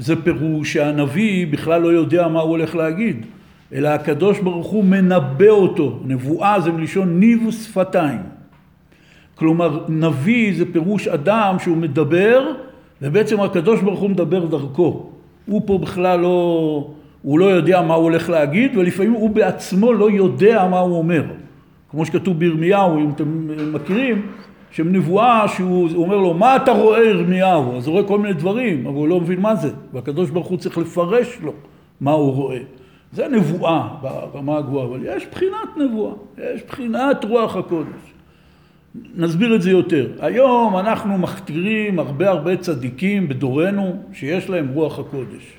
[0.00, 3.26] זה פירוש שהנביא בכלל לא יודע מה הוא הולך להגיד,
[3.72, 6.00] אלא הקדוש ברוך הוא מנבא אותו.
[6.04, 8.20] נבואה זה מלשון ניב שפתיים.
[9.34, 12.52] כלומר, נביא זה פירוש אדם שהוא מדבר,
[13.02, 15.10] ובעצם הקדוש ברוך הוא מדבר דרכו.
[15.46, 16.90] הוא פה בכלל לא...
[17.22, 21.22] הוא לא יודע מה הוא הולך להגיד, ולפעמים הוא בעצמו לא יודע מה הוא אומר.
[21.90, 24.22] כמו שכתוב בירמיהו, אם אתם מכירים,
[24.78, 27.76] נבואה שהוא אומר לו, מה אתה רואה ירמיהו?
[27.76, 29.70] אז הוא רואה כל מיני דברים, אבל הוא לא מבין מה זה.
[29.92, 31.52] והקדוש ברוך הוא צריך לפרש לו
[32.00, 32.58] מה הוא רואה.
[33.12, 33.88] זה נבואה
[34.32, 36.12] ברמה הגבוהה, אבל יש בחינת נבואה,
[36.54, 38.12] יש בחינת רוח הקודש.
[39.16, 40.08] נסביר את זה יותר.
[40.20, 45.52] היום אנחנו מכתירים הרבה הרבה צדיקים בדורנו שיש להם רוח הקודש.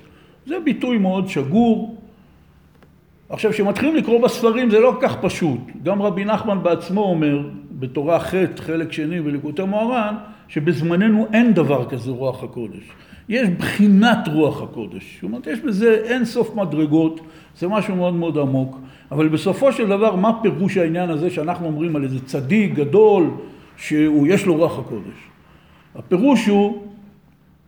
[0.45, 1.97] זה ביטוי מאוד שגור.
[3.29, 5.59] עכשיו, כשמתחילים לקרוא בספרים זה לא כל כך פשוט.
[5.83, 7.39] גם רבי נחמן בעצמו אומר,
[7.81, 10.15] בתורה ח', חלק שני בליקוטי מוהר"ן,
[10.47, 12.83] שבזמננו אין דבר כזה רוח הקודש.
[13.29, 15.15] יש בחינת רוח הקודש.
[15.15, 17.19] זאת אומרת, יש בזה אין סוף מדרגות,
[17.57, 18.79] זה משהו מאוד מאוד עמוק,
[19.11, 23.29] אבל בסופו של דבר, מה פירוש העניין הזה שאנחנו אומרים על איזה צדיק גדול,
[23.77, 25.17] שיש לו רוח הקודש?
[25.95, 26.81] הפירוש הוא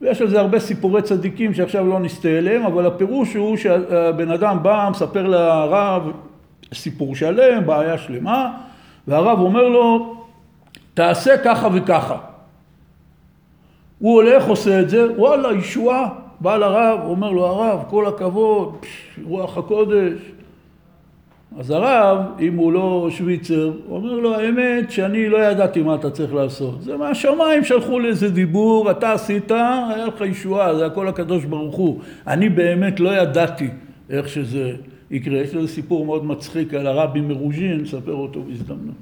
[0.01, 4.57] ויש על זה הרבה סיפורי צדיקים שעכשיו לא נסטה אליהם, אבל הפירוש הוא שהבן אדם
[4.61, 6.11] בא, מספר לרב
[6.73, 8.51] סיפור שלם, בעיה שלמה,
[9.07, 10.15] והרב אומר לו,
[10.93, 12.17] תעשה ככה וככה.
[13.99, 16.09] הוא הולך, עושה את זה, וואלה, ישועה.
[16.39, 18.75] בא לרב, אומר לו, הרב, כל הכבוד,
[19.23, 20.19] רוח הקודש.
[21.59, 26.33] אז הרב, אם הוא לא שוויצר, אומר לו, האמת שאני לא ידעתי מה אתה צריך
[26.33, 26.81] לעשות.
[26.81, 31.75] זה מהשמיים שלחו לי איזה דיבור, אתה עשית, היה לך ישועה, זה הכל הקדוש ברוך
[31.75, 31.99] הוא.
[32.27, 33.69] אני באמת לא ידעתי
[34.09, 34.71] איך שזה
[35.13, 35.39] יקרה.
[35.39, 38.95] יש לזה סיפור מאוד מצחיק על הרבי מרוז'ין, נספר אותו בהזדמנות.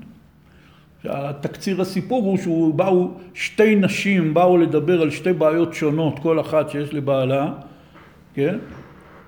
[1.06, 6.69] התקציר הסיפור הוא שהוא באו, שתי נשים באו לדבר על שתי בעיות שונות, כל אחת
[6.69, 7.54] שיש לבעלה,
[8.34, 8.58] כן?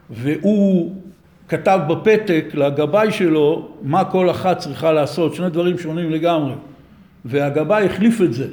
[0.10, 0.96] והוא
[1.50, 6.54] כתב בפתק לגבאי שלו מה כל אחת צריכה לעשות, שני דברים שונים לגמרי.
[7.26, 8.48] והגבאי החליף את זה.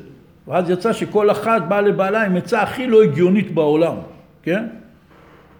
[0.48, 3.94] ואז יצא שכל אחת באה לבעלה עם עצה הכי לא הגיונית בעולם,
[4.42, 4.66] כן?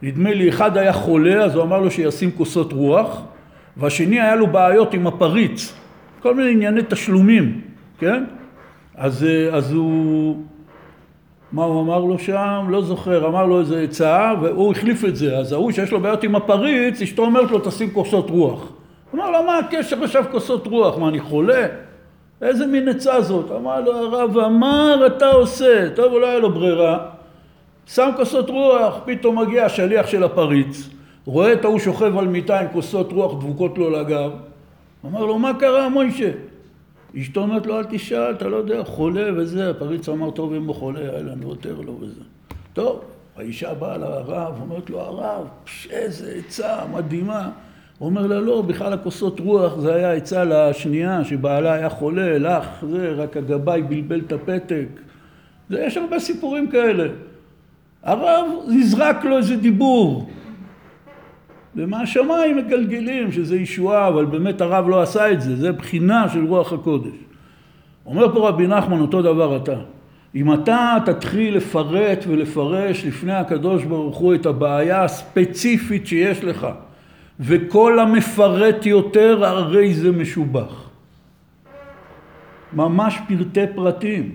[0.03, 3.23] נדמה לי אחד היה חולה, אז הוא אמר לו שישים כוסות רוח,
[3.77, 5.75] והשני היה לו בעיות עם הפריץ,
[6.23, 7.61] כל מיני ענייני תשלומים,
[7.99, 8.25] כן?
[8.95, 10.37] אז, אז הוא,
[11.53, 12.67] מה הוא אמר לו שם?
[12.69, 15.39] לא זוכר, אמר לו איזה עצה, והוא החליף את זה.
[15.39, 18.73] אז ההוא שיש לו בעיות עם הפריץ, אשתו אומרת לו תשים כוסות רוח.
[19.15, 20.99] אמר לו, מה הקשר עכשיו כוסות רוח?
[20.99, 21.67] מה, אני חולה?
[22.43, 23.51] איזה מין עצה זאת?
[23.51, 25.91] אמר לו הרב, אמר אתה עושה?
[25.95, 26.99] טוב, אולי היה לו ברירה.
[27.95, 30.89] שם כוסות רוח, פתאום מגיע השליח של הפריץ,
[31.25, 34.31] רואה את ההוא שוכב על מיטה עם כוסות רוח דבוקות לו לגב,
[35.07, 36.31] אמר לו, מה קרה מוישה?
[37.21, 39.71] אשתו אומרת לו, אל תשאל, אתה לא יודע, חולה וזה.
[39.71, 42.21] הפריץ אמר, טוב, אם הוא חולה, יאללה, נוותר לו וזה.
[42.73, 43.01] טוב,
[43.37, 45.47] האישה באה לרב, אומרת לו, הרב,
[45.91, 47.49] איזה עצה מדהימה.
[47.99, 52.67] הוא אומר לה, לא, בכלל הכוסות רוח זה היה עצה לשנייה, שבעלה היה חולה, לך,
[52.91, 54.87] זה, רק הגבאי בלבל את הפתק.
[55.71, 57.09] זה, יש הרבה סיפורים כאלה.
[58.03, 60.31] הרב נזרק לו איזה דיבור.
[61.77, 66.73] ומהשמיים מגלגלים שזה ישועה, אבל באמת הרב לא עשה את זה, זה בחינה של רוח
[66.73, 67.15] הקודש.
[68.07, 69.77] אומר פה רבי נחמן אותו דבר אתה.
[70.35, 76.67] אם אתה תתחיל לפרט ולפרש לפני הקדוש ברוך הוא את הבעיה הספציפית שיש לך,
[77.41, 80.91] וכל המפרט יותר הרי זה משובח.
[82.73, 84.35] ממש פרטי פרטים.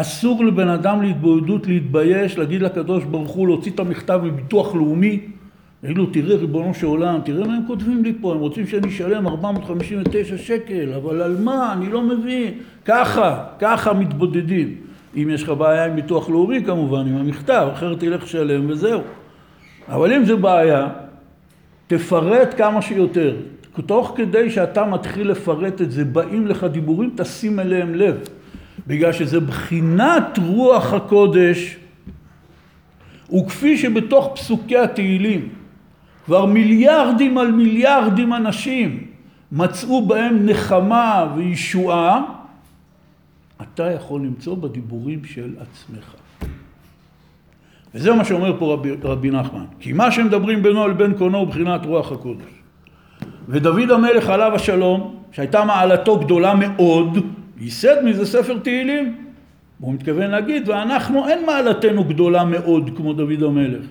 [0.00, 5.20] אסור לבן אדם להתבודדות להתבייש, להגיד לקדוש ברוך הוא להוציא את המכתב מביטוח לאומי
[5.82, 8.88] יגיד לו, תראה ריבונו של עולם, תראה מה הם כותבים לי פה, הם רוצים שאני
[8.88, 11.72] אשלם 459 שקל, אבל על מה?
[11.72, 12.54] אני לא מבין.
[12.84, 14.74] ככה, ככה מתבודדים.
[15.16, 19.00] אם יש לך בעיה עם ביטוח לאומי כמובן, עם המכתב, אחרת תלך לשלם וזהו.
[19.88, 20.88] אבל אם זה בעיה,
[21.86, 23.36] תפרט כמה שיותר.
[23.86, 28.16] תוך כדי שאתה מתחיל לפרט את זה, באים לך דיבורים, תשים אליהם לב.
[28.88, 31.76] בגלל שזה בחינת רוח הקודש,
[33.32, 35.48] וכפי שבתוך פסוקי התהילים
[36.24, 39.04] כבר מיליארדים על מיליארדים אנשים
[39.52, 42.20] מצאו בהם נחמה וישועה,
[43.62, 46.14] אתה יכול למצוא בדיבורים של עצמך.
[47.94, 49.64] וזה מה שאומר פה רבי, רבי נחמן.
[49.80, 52.52] כי מה שמדברים בינו לבין קונו הוא בחינת רוח הקודש.
[53.48, 57.18] ודוד המלך עליו השלום, שהייתה מעלתו גדולה מאוד,
[57.60, 59.14] ייסד מזה ספר תהילים.
[59.80, 63.84] הוא מתכוון להגיד, ואנחנו אין מעלתנו גדולה מאוד כמו דוד המלך.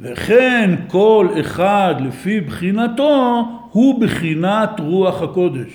[0.00, 5.68] וכן כל אחד לפי בחינתו הוא בחינת רוח הקודש.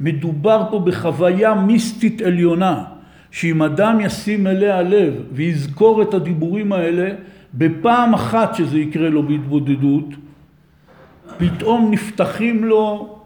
[0.00, 2.84] מדובר פה בחוויה מיסטית עליונה,
[3.30, 7.10] שאם אדם ישים אליה לב ויזכור את הדיבורים האלה,
[7.54, 10.08] בפעם אחת שזה יקרה לו בהתבודדות,
[11.36, 13.16] פתאום נפתחים לו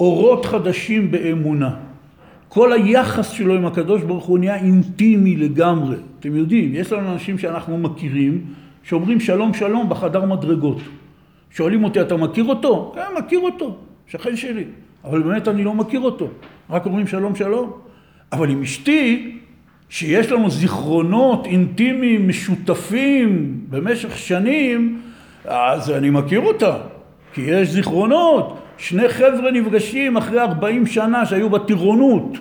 [0.00, 1.87] אורות חדשים באמונה.
[2.48, 5.96] כל היחס שלו עם הקדוש ברוך הוא נהיה אינטימי לגמרי.
[6.20, 8.44] אתם יודעים, יש לנו אנשים שאנחנו מכירים,
[8.82, 10.78] שאומרים שלום שלום בחדר מדרגות.
[11.50, 12.92] שואלים אותי, אתה מכיר אותו?
[12.94, 14.64] כן, מכיר אותו, שכן שלי.
[15.04, 16.28] אבל באמת אני לא מכיר אותו.
[16.70, 17.72] רק אומרים שלום שלום.
[18.32, 19.36] אבל עם אשתי,
[19.88, 25.00] שיש לנו זיכרונות אינטימיים משותפים במשך שנים,
[25.44, 26.76] אז אני מכיר אותה.
[27.32, 28.58] כי יש זיכרונות.
[28.78, 32.38] שני חבר'ה נפגשים אחרי 40 שנה שהיו בטירונות.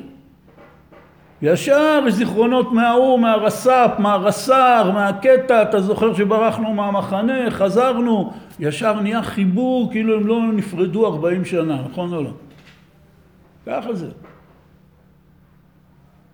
[1.41, 9.91] ישר יש זיכרונות מההוא, מהרס"פ, מהרס"ר, מהקטע, אתה זוכר שברחנו מהמחנה, חזרנו, ישר נהיה חיבור
[9.91, 12.31] כאילו הם לא נפרדו 40 שנה, נכון או לא?
[13.65, 14.07] ככה זה.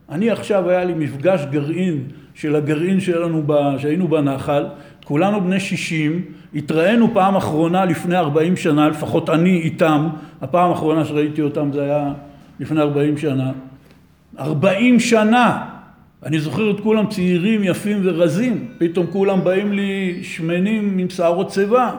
[0.10, 3.44] אני עכשיו היה לי מפגש גרעין של הגרעין שלנו,
[3.78, 4.66] שהיינו בנחל,
[5.04, 6.22] כולנו בני 60,
[6.56, 10.10] התראינו פעם אחרונה לפני 40 שנה, לפחות אני איתם,
[10.42, 12.14] הפעם האחרונה שראיתי אותם זה היה
[12.60, 13.52] לפני 40 שנה.
[14.40, 15.70] ארבעים שנה.
[16.24, 21.96] אני זוכר את כולם צעירים, יפים ורזים, פתאום כולם באים לי שמנים עם שערות שיבה.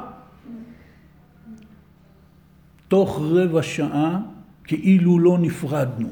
[2.88, 4.18] תוך רבע שעה
[4.64, 6.08] כאילו לא נפרדנו.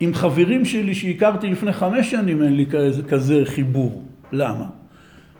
[0.00, 4.04] עם חברים שלי שהכרתי לפני חמש שנים אין לי כזה, כזה חיבור.
[4.34, 4.64] למה?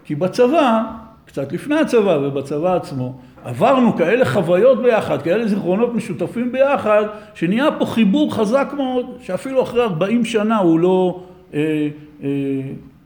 [0.05, 0.83] כי בצבא,
[1.25, 7.03] קצת לפני הצבא ובצבא עצמו, עברנו כאלה חוויות ביחד, כאלה זיכרונות משותפים ביחד,
[7.35, 11.21] שנהיה פה חיבור חזק מאוד, שאפילו אחרי 40 שנה הוא לא
[11.55, 11.89] אה,
[12.23, 12.29] אה,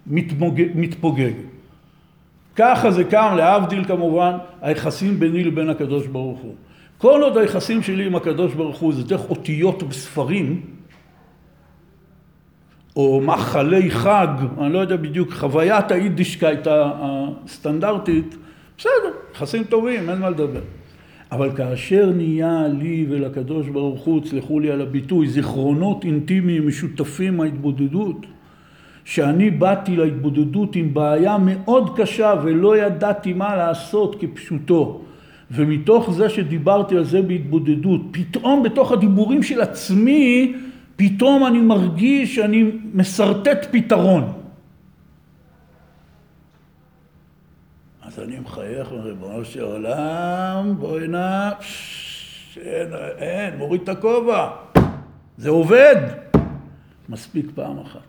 [0.07, 0.61] מתמוג...
[0.75, 1.33] מתפוגג.
[2.57, 6.55] ככה זה קם, להבדיל כמובן, היחסים ביני לבין הקדוש ברוך הוא.
[6.99, 10.61] כל עוד היחסים שלי עם הקדוש ברוך הוא זה דרך אותיות בספרים,
[12.99, 14.27] או מאכלי חג,
[14.61, 18.37] אני לא יודע בדיוק, חוויית היידישקייט הסטנדרטית,
[18.79, 18.91] בסדר,
[19.35, 20.61] יחסים טובים, אין מה לדבר.
[21.33, 28.27] אבל כאשר נהיה לי ולקדוש ברוך הוא, סלחו לי על הביטוי, זיכרונות אינטימיים משותפים מההתבודדות,
[29.05, 35.01] שאני באתי להתבודדות עם בעיה מאוד קשה ולא ידעתי מה לעשות כפשוטו.
[35.51, 40.55] ומתוך זה שדיברתי על זה בהתבודדות, פתאום בתוך הדיבורים של עצמי,
[40.99, 44.33] פתאום אני מרגיש שאני משרטט פתרון.
[48.03, 51.51] אז אני מחייך, ריבונו של עולם, בואי נא,
[52.57, 54.51] אין, אין, מוריד את הכובע,
[55.37, 55.97] זה עובד.
[57.09, 58.01] מספיק פעם אחת.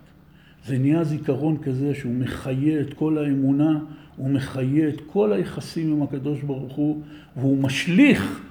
[0.65, 3.79] זה נהיה זיכרון כזה שהוא מחיה את כל האמונה,
[4.15, 7.01] הוא מחיה את כל היחסים עם הקדוש ברוך הוא,
[7.35, 8.41] והוא משליך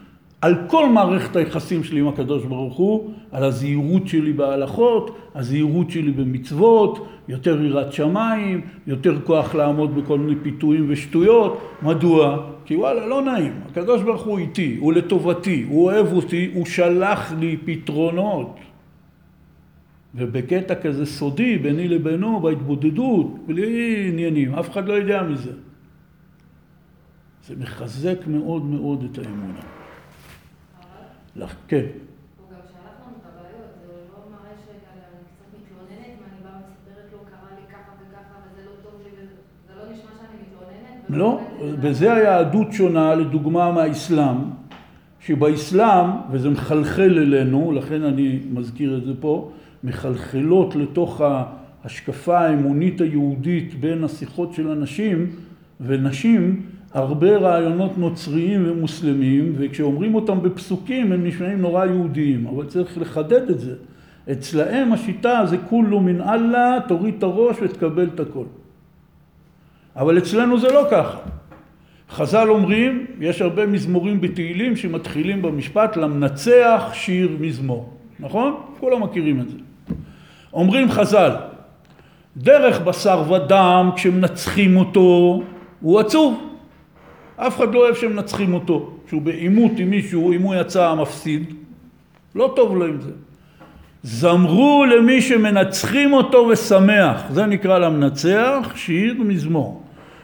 [0.41, 6.11] על כל מערכת היחסים שלי עם הקדוש ברוך הוא, על הזהירות שלי בהלכות, הזהירות שלי
[6.13, 11.61] במצוות, יותר יראת שמיים, יותר כוח לעמוד בכל מיני פיתויים ושטויות.
[11.83, 12.47] מדוע?
[12.65, 13.53] כי וואלה, לא נעים.
[13.71, 18.59] הקדוש ברוך הוא איתי, הוא לטובתי, הוא אוהב אותי, הוא שלח לי פתרונות.
[20.15, 25.53] ובקטע כזה סודי ביני לבינו בהתבודדות, בלי עניינים, אף אחד לא יודע מזה.
[27.47, 29.78] זה מחזק מאוד מאוד את האמונה.
[31.37, 31.85] לך, כן.
[41.09, 41.41] לא,
[41.81, 44.37] בזה היהדות שונה לדוגמה מהאסלאם,
[45.21, 49.51] שבאסלאם, וזה מחלחל אלינו, לכן אני מזכיר את זה פה,
[49.85, 51.21] מחלחלות לתוך
[51.85, 55.27] ההשקפה האמונית היהודית בין השיחות של אנשים
[55.81, 56.63] ונשים
[56.95, 63.61] הרבה רעיונות נוצריים ומוסלמיים וכשאומרים אותם בפסוקים הם נשמעים נורא יהודיים אבל צריך לחדד את
[63.61, 63.75] זה
[64.33, 68.45] אצלהם השיטה זה כולו מן אללה תוריד את הראש ותקבל את הכל
[69.97, 71.19] אבל אצלנו זה לא ככה
[72.11, 78.55] חז"ל אומרים, יש הרבה מזמורים בתהילים שמתחילים במשפט למנצח שיר מזמור, נכון?
[78.81, 79.57] כולם מכירים את זה.
[80.53, 81.33] אומרים חז"ל,
[82.37, 85.43] דרך בשר ודם כשמנצחים אותו
[85.81, 86.48] הוא עצוב.
[87.39, 91.55] אף אחד לא אוהב שמנצחים אותו, שהוא בעימות עם מישהו, אם הוא יצא מפסיד,
[92.35, 93.11] לא טוב לו עם זה.
[94.03, 99.83] זמרו למי שמנצחים אותו ושמח, זה נקרא למנצח שיר מזמור.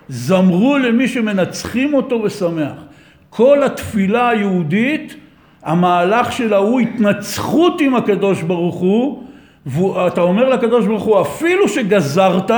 [0.08, 2.84] זמרו למי שמנצחים אותו ושמח.
[3.30, 5.16] כל התפילה היהודית,
[5.62, 9.22] המהלך שלה הוא התנצחות עם הקדוש ברוך הוא,
[9.66, 12.50] ואתה אומר לקדוש ברוך הוא, אפילו שגזרת,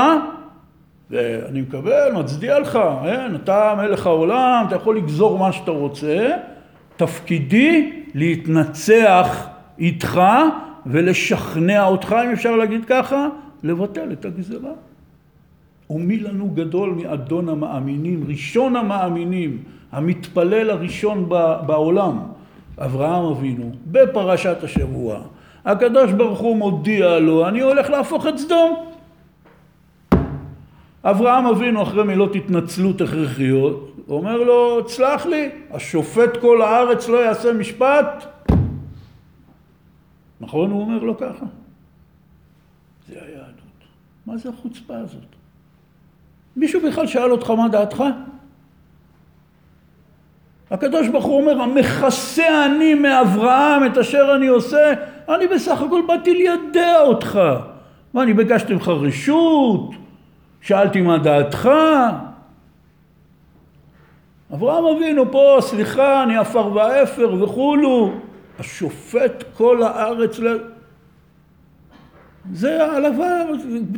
[1.10, 6.28] ואני מקבל, מצדיע לך, אין, אתה מלך העולם, אתה יכול לגזור מה שאתה רוצה,
[6.96, 10.20] תפקידי להתנצח איתך
[10.86, 13.28] ולשכנע אותך, אם אפשר להגיד ככה,
[13.62, 14.72] לבטל את הגזרה.
[15.90, 21.28] ומי לנו גדול מאדון המאמינים, ראשון המאמינים, המתפלל הראשון
[21.66, 22.18] בעולם,
[22.78, 25.20] אברהם אבינו, בפרשת השבוע.
[25.64, 28.95] הקדוש ברוך הוא מודיע לו, אני הולך להפוך את סדום.
[31.10, 37.52] אברהם אבינו אחרי מילות התנצלות הכרחיות, אומר לו, תסלח לי, השופט כל הארץ לא יעשה
[37.52, 38.24] משפט?
[40.40, 40.70] נכון?
[40.70, 41.46] הוא אומר לו ככה.
[43.08, 43.80] זה היהדות.
[44.26, 45.36] מה זה החוצפה הזאת?
[46.56, 48.04] מישהו בכלל שאל אותך מה דעתך?
[50.70, 54.92] הקדוש ברוך הוא אומר, המכסה אני מאברהם את אשר אני עושה,
[55.28, 57.40] אני בסך הכל באתי לידע אותך.
[58.14, 60.05] מה, אני ביקשתי ממך רשות?
[60.66, 61.70] שאלתי מה דעתך?
[64.54, 68.12] אברהם אבינו פה, סליחה, אני עפר ואפר וכולו,
[68.58, 70.58] השופט כל הארץ ל...
[72.52, 73.40] זה העלבה,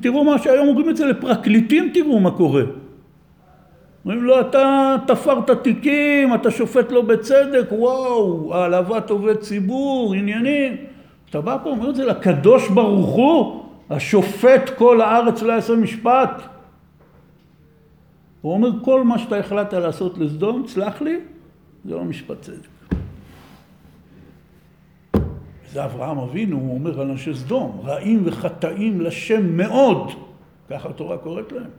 [0.02, 2.62] תראו מה שהיום אומרים את זה לפרקליטים, תראו מה קורה.
[4.04, 10.76] אומרים לו, אתה תפרת תיקים, אתה שופט לא בצדק, וואו, העלבת עובד ציבור, עניינים.
[11.30, 16.57] אתה בא פה, אומר את זה לקדוש ברוך הוא, השופט כל הארץ לא יעשה משפט.
[18.40, 21.18] הוא אומר, כל מה שאתה החלטת לעשות לסדום, סלח לי,
[21.84, 22.68] זה לא משפט צדק.
[25.72, 30.10] זה אברהם אבינו, הוא אומר על אנשי סדום, רעים וחטאים לשם מאוד,
[30.70, 31.70] ככה התורה קוראת להם.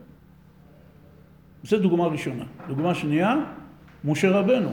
[1.64, 2.44] זו דוגמה ראשונה.
[2.68, 3.36] דוגמה שנייה,
[4.04, 4.70] משה רבנו.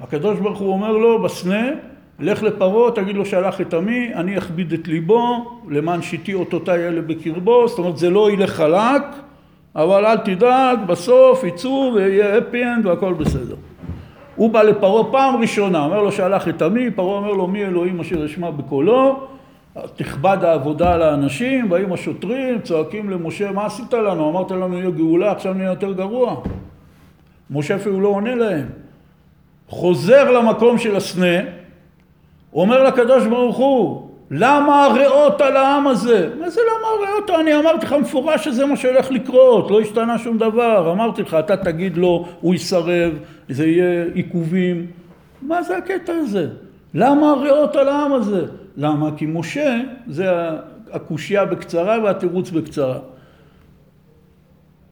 [0.00, 1.70] הקדוש ברוך הוא אומר לו בסנה,
[2.20, 7.02] לך לפרעה, תגיד לו שלח את עמי, אני אכביד את ליבו, למען שיתי אותותיי אלה
[7.02, 9.02] בקרבו, זאת אומרת זה לא ילך חלק,
[9.76, 13.56] אבל אל תדאג, בסוף יצאו ויהיה הפי אנד והכל בסדר.
[14.36, 18.00] הוא בא לפרעה פעם ראשונה, אומר לו שלח את עמי, פרעה אומר לו מי אלוהים
[18.00, 19.26] אשר אשמע בקולו,
[19.96, 24.30] תכבד העבודה על האנשים, באים השוטרים, צועקים למשה, מה עשית לנו?
[24.30, 26.40] אמרת לנו יהיה גאולה, עכשיו נהיה יותר גרוע.
[27.50, 28.66] משה אפילו לא עונה להם.
[29.68, 31.40] חוזר למקום של הסנה,
[32.54, 36.30] אומר לקדוש ברוך הוא, למה הריאות על העם הזה?
[36.40, 37.30] מה זה למה הריאות?
[37.40, 40.92] אני אמרתי לך מפורש שזה מה שהולך לקרות, לא השתנה שום דבר.
[40.92, 43.12] אמרתי לך, אתה תגיד לו, הוא יסרב,
[43.48, 44.86] זה יהיה עיכובים.
[45.42, 46.48] מה זה הקטע הזה?
[46.94, 48.46] למה הריאות על העם הזה?
[48.76, 49.10] למה?
[49.16, 50.30] כי משה זה
[50.92, 52.98] הקושייה בקצרה והתירוץ בקצרה.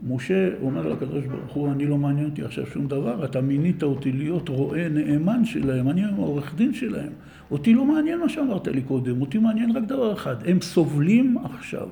[0.08, 4.12] משה אומר לקדוש ברוך הוא, אני לא מעניין אותי עכשיו שום דבר, אתה מינית אותי
[4.12, 7.12] להיות רועה נאמן שלהם, אני עורך דין שלהם.
[7.50, 11.88] אותי לא מעניין מה שאמרת לי קודם, אותי מעניין רק דבר אחד, הם סובלים עכשיו.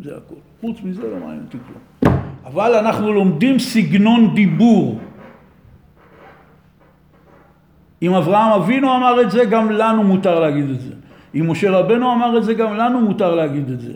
[0.00, 0.34] זה הכל.
[0.60, 2.14] חוץ מזה לא מעניין אותי כלום.
[2.44, 4.98] אבל אנחנו לומדים סגנון דיבור.
[8.02, 10.92] אם אברהם אבינו אמר את זה, גם לנו מותר להגיד את זה.
[11.34, 13.92] אם משה רבנו אמר את זה, גם לנו מותר להגיד את זה.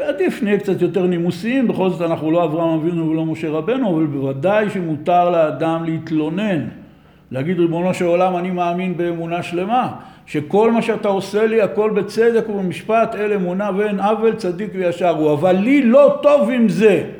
[0.00, 4.06] עדיף נהיה קצת יותר נימוסיים, בכל זאת אנחנו לא אברהם אבינו ולא משה רבנו, אבל
[4.06, 6.83] בוודאי שמותר לאדם להתלונן.
[7.30, 9.96] להגיד ריבונו של עולם אני מאמין באמונה שלמה,
[10.26, 15.32] שכל מה שאתה עושה לי הכל בצדק ובמשפט אל אמונה ואין עוול צדיק וישר הוא,
[15.32, 17.10] אבל לי לא טוב עם זה.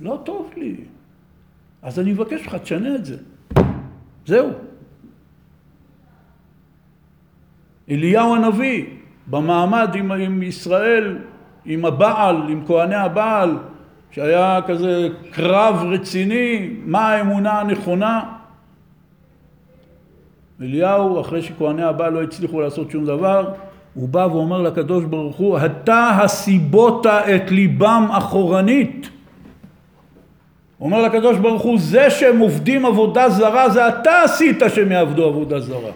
[0.00, 0.74] לא טוב לי.
[1.82, 3.16] אז אני מבקש ממך, תשנה את זה.
[4.26, 4.50] זהו.
[7.90, 8.84] אליהו הנביא,
[9.26, 11.18] במעמד עם, עם ישראל,
[11.64, 13.56] עם הבעל, עם כהני הבעל,
[14.10, 18.22] שהיה כזה קרב רציני, מה האמונה הנכונה.
[20.62, 23.52] אליהו, אחרי שכהני הבעל לא הצליחו לעשות שום דבר,
[23.94, 29.08] הוא בא ואומר לקדוש ברוך הוא, אתה הסיבות את ליבם אחורנית.
[30.80, 35.60] אומר לקדוש ברוך הוא, זה שהם עובדים עבודה זרה, זה אתה עשית שהם יעבדו עבודה
[35.60, 35.90] זרה.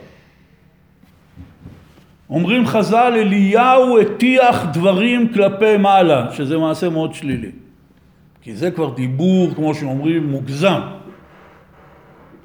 [2.30, 7.50] אומרים חז"ל, אליהו הטיח דברים כלפי מעלה, שזה מעשה מאוד שלילי.
[8.42, 10.80] כי זה כבר דיבור, כמו שאומרים, מוגזם.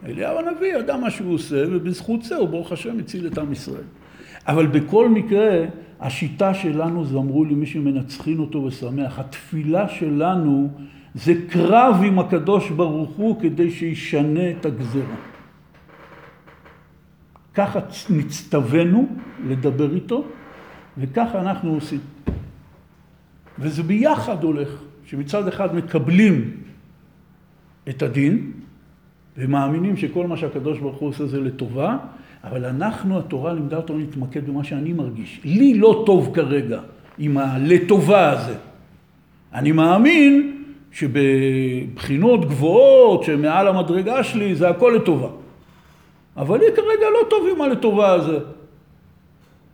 [0.06, 3.84] אליהו הנביא ידע מה שהוא עושה, ובזכות זה הוא ברוך השם הציל את עם ישראל.
[4.48, 5.66] אבל בכל מקרה,
[6.00, 10.70] השיטה שלנו, זה אמרו לי מי שמנצחין אותו ושמח, התפילה שלנו
[11.16, 15.16] זה קרב עם הקדוש ברוך הוא כדי שישנה את הגזרה.
[17.54, 17.80] ככה
[18.10, 19.08] נצטווינו
[19.48, 20.24] לדבר איתו,
[20.98, 22.00] וככה אנחנו עושים.
[23.60, 26.51] וזה ביחד הולך, שמצד אחד מקבלים
[27.89, 28.51] את הדין,
[29.38, 31.97] ומאמינים שכל מה שהקדוש ברוך הוא עושה זה לטובה,
[32.43, 35.41] אבל אנחנו, התורה לימדה אותנו להתמקד במה שאני מרגיש.
[35.43, 36.80] לי לא טוב כרגע
[37.18, 38.55] עם הלטובה הזה.
[39.53, 45.30] אני מאמין שבבחינות גבוהות, שמעל המדרגה שלי, זה הכל לטובה.
[46.38, 48.39] אבל לי כרגע לא טוב עם הלטובה הזה.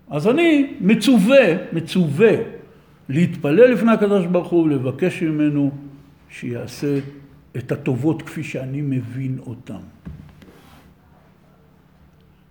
[0.09, 2.31] אז אני מצווה, מצווה
[3.09, 5.71] להתפלל לפני הקדוש ברוך הוא ולבקש ממנו
[6.29, 6.99] שיעשה
[7.57, 9.83] את הטובות כפי שאני מבין אותן.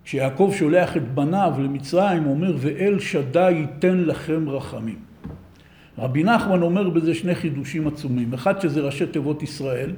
[0.03, 4.99] כשיעקב שולח את בניו למצרים, הוא אומר, ואל שדי ייתן לכם רחמים.
[5.97, 8.33] רבי נחמן אומר בזה שני חידושים עצומים.
[8.33, 9.91] אחד שזה ראשי תיבות ישראל.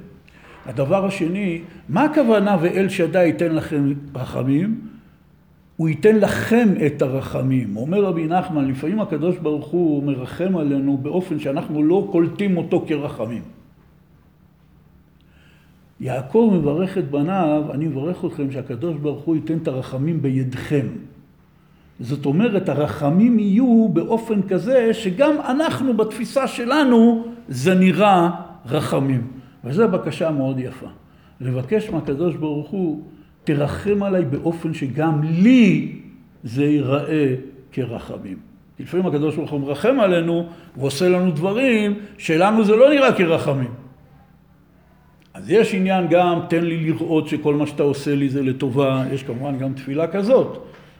[0.66, 4.80] הדבר השני, מה הכוונה ואל שדי ייתן לכם רחמים?
[5.76, 7.76] הוא ייתן לכם את הרחמים.
[7.76, 13.42] אומר רבי נחמן, לפעמים הקדוש ברוך הוא מרחם עלינו באופן שאנחנו לא קולטים אותו כרחמים.
[16.00, 20.86] יעקב מברך את בניו, אני מברך אתכם שהקדוש ברוך הוא ייתן את הרחמים בידכם.
[22.00, 28.30] זאת אומרת, הרחמים יהיו באופן כזה שגם אנחנו בתפיסה שלנו זה נראה
[28.66, 29.22] רחמים.
[29.64, 30.86] וזו בקשה מאוד יפה.
[31.40, 33.02] לבקש מהקדוש ברוך הוא,
[33.46, 35.92] תרחם עליי באופן שגם לי
[36.44, 37.34] זה ייראה
[37.72, 38.36] כרחמים.
[38.80, 43.70] לפעמים הקדוש ברוך הוא מרחם עלינו ועושה לנו דברים שלנו זה לא נראה כרחמים.
[45.34, 49.22] אז יש עניין גם, תן לי לראות שכל מה שאתה עושה לי זה לטובה, יש
[49.22, 50.58] כמובן גם תפילה כזאת.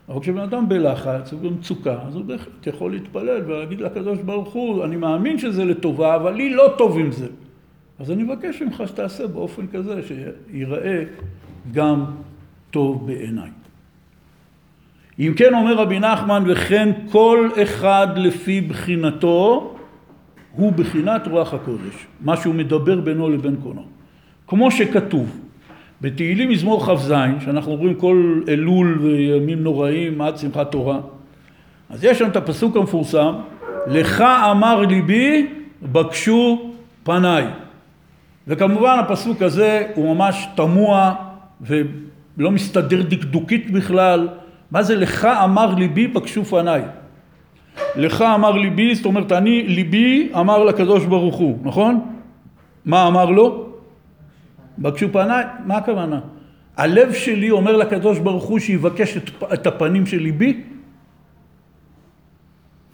[0.09, 4.97] אבל כשבן אדם בלחץ ובמצוקה, אז הוא בהחלט יכול להתפלל ולהגיד לקדוש ברוך הוא, אני
[4.97, 7.26] מאמין שזה לטובה, אבל לי לא טוב עם זה.
[7.99, 11.03] אז אני מבקש ממך שתעשה באופן כזה שיראה
[11.72, 12.05] גם
[12.77, 13.51] טוב בעיניי.
[15.18, 19.74] אם כן אומר רבי נחמן, וכן כל אחד לפי בחינתו,
[20.53, 23.83] הוא בחינת רוח הקודש, מה שהוא מדבר בינו לבין קונו.
[24.47, 25.41] כמו שכתוב
[26.01, 27.12] בתהילים מזמור כ"ז,
[27.45, 31.01] שאנחנו אומרים כל אלול וימים נוראים עד שמחת תורה,
[31.91, 33.35] אז יש שם את הפסוק המפורסם,
[33.87, 34.20] לך
[34.51, 35.47] אמר ליבי
[35.83, 36.72] בקשו
[37.03, 37.45] פניי.
[38.47, 41.14] וכמובן הפסוק הזה הוא ממש תמוה
[42.39, 44.28] ולא מסתדר דקדוקית בכלל.
[44.70, 46.82] מה זה לך אמר ליבי בקשו פניי?
[47.97, 52.16] לך אמר ליבי, זאת אומרת אני ליבי אמר לקדוש ברוך הוא, נכון?
[52.84, 53.68] מה אמר לו?
[54.78, 56.20] בקשו פניי, מה הכוונה?
[56.76, 60.61] הלב שלי אומר לקדוש ברוך הוא שיבקש את, את הפנים של ליבי?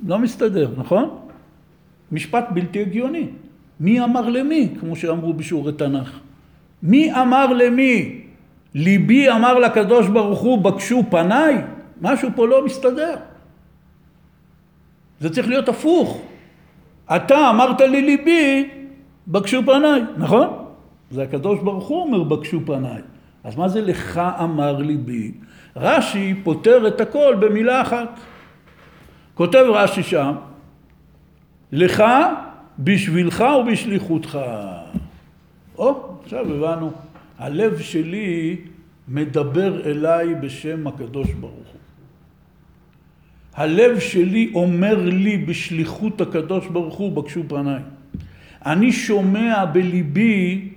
[0.07, 1.18] לא מסתדר, נכון?
[2.12, 3.26] משפט בלתי הגיוני.
[3.80, 6.18] מי אמר למי, כמו שאמרו בשיעורי תנ"ך?
[6.82, 8.22] מי אמר למי?
[8.75, 11.57] ליבי אמר לקדוש ברוך הוא בקשו פניי?
[12.01, 13.16] משהו פה לא מסתדר.
[15.20, 16.23] זה צריך להיות הפוך.
[17.16, 18.70] אתה אמרת לי ליבי,
[19.29, 20.64] בקשו פניי, נכון?
[21.11, 23.03] זה הקדוש ברוך הוא אומר בקשו פניי.
[23.45, 25.33] אז מה זה לך אמר ליבי?
[25.77, 28.20] רש"י פותר את הכל במילה אחת.
[29.35, 30.35] כותב רש"י שם,
[31.73, 32.05] לך
[32.79, 34.39] בשבילך ובשליחותך.
[35.79, 36.91] או, עכשיו הבנו,
[37.39, 38.57] הלב שלי
[39.09, 41.80] מדבר אליי בשם הקדוש ברוך הוא.
[43.55, 47.83] הלב שלי אומר לי בשליחות הקדוש ברוך הוא בקשו פניי.
[48.66, 50.68] אני שומע בליבי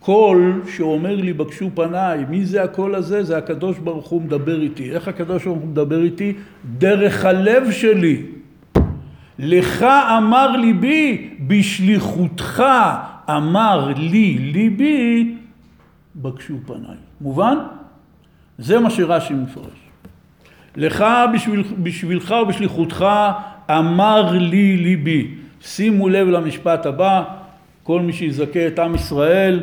[0.00, 2.24] קול שאומר לי בקשו פניי.
[2.28, 3.22] מי זה הקול הזה?
[3.22, 4.90] זה הקדוש ברוך הוא מדבר איתי.
[4.90, 6.32] איך הקדוש ברוך הוא מדבר איתי?
[6.78, 8.22] דרך הלב שלי.
[9.38, 9.82] לך
[10.18, 12.62] אמר ליבי, בשליחותך
[13.30, 15.34] אמר לי ליבי,
[16.16, 16.96] בקשו פניי.
[17.20, 17.56] מובן?
[18.58, 19.88] זה מה שרש"י מפרש.
[20.76, 21.04] לך
[21.34, 23.06] בשביל, בשבילך ובשליחותך
[23.70, 25.34] אמר לי ליבי.
[25.60, 27.24] שימו לב למשפט הבא,
[27.82, 29.62] כל מי שיזכה את עם ישראל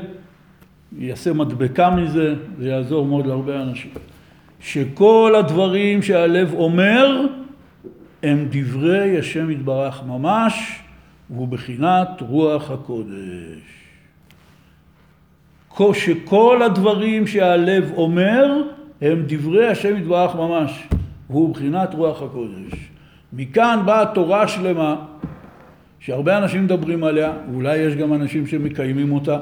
[0.97, 3.91] יעשה מדבקה מזה, זה יעזור מאוד להרבה אנשים.
[4.59, 7.27] שכל הדברים שהלב אומר
[8.23, 10.79] הם דברי השם יתברך ממש,
[11.29, 13.75] והוא בחינת רוח הקודש.
[15.93, 18.61] שכל הדברים שהלב אומר
[19.01, 20.87] הם דברי השם יתברך ממש.
[21.29, 22.89] והוא בחינת רוח הקודש.
[23.33, 24.95] מכאן באה תורה שלמה,
[25.99, 29.39] שהרבה אנשים מדברים עליה, ואולי יש גם אנשים שמקיימים אותה,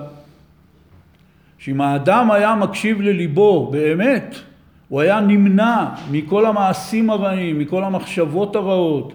[1.57, 4.35] שאם האדם היה מקשיב לליבו באמת,
[4.89, 9.13] הוא היה נמנע מכל המעשים הרעים, מכל המחשבות הרעות.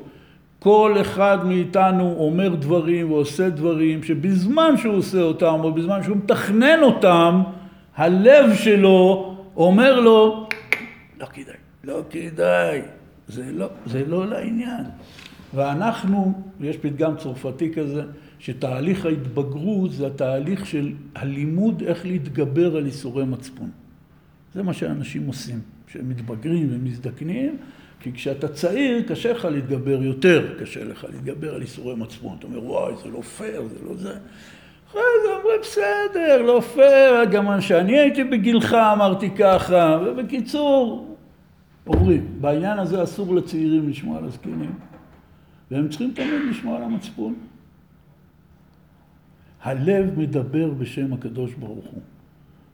[0.59, 6.83] כל אחד מאיתנו אומר דברים ועושה דברים שבזמן שהוא עושה אותם או בזמן שהוא מתכנן
[6.83, 7.43] אותם,
[7.97, 10.49] הלב שלו אומר לו,
[11.21, 11.55] לא כדאי.
[11.85, 12.83] לא כדאי,
[13.29, 14.85] זה לא, זה לא לעניין.
[15.55, 18.03] ואנחנו, יש פתגם צרפתי כזה,
[18.39, 23.71] שתהליך ההתבגרות זה התהליך של הלימוד איך להתגבר על איסורי מצפון.
[24.55, 27.57] זה מה שאנשים עושים, כשהם מתבגרים ומזדקנים,
[28.01, 32.37] כי כשאתה צעיר קשה לך להתגבר יותר, קשה לך להתגבר על איסורי מצפון.
[32.39, 34.15] אתה אומר, וואי, זה לא פייר, זה לא זה.
[34.91, 41.17] אחרי זה אומרים, בסדר, לא פייר, גם כשאני הייתי בגילך אמרתי ככה, ובקיצור,
[41.87, 44.73] אומרים, בעניין הזה אסור לצעירים לשמוע על הזקנים,
[45.71, 47.35] והם צריכים תמיד לשמוע על המצפון.
[49.63, 52.03] הלב מדבר בשם הקדוש ברוך הוא.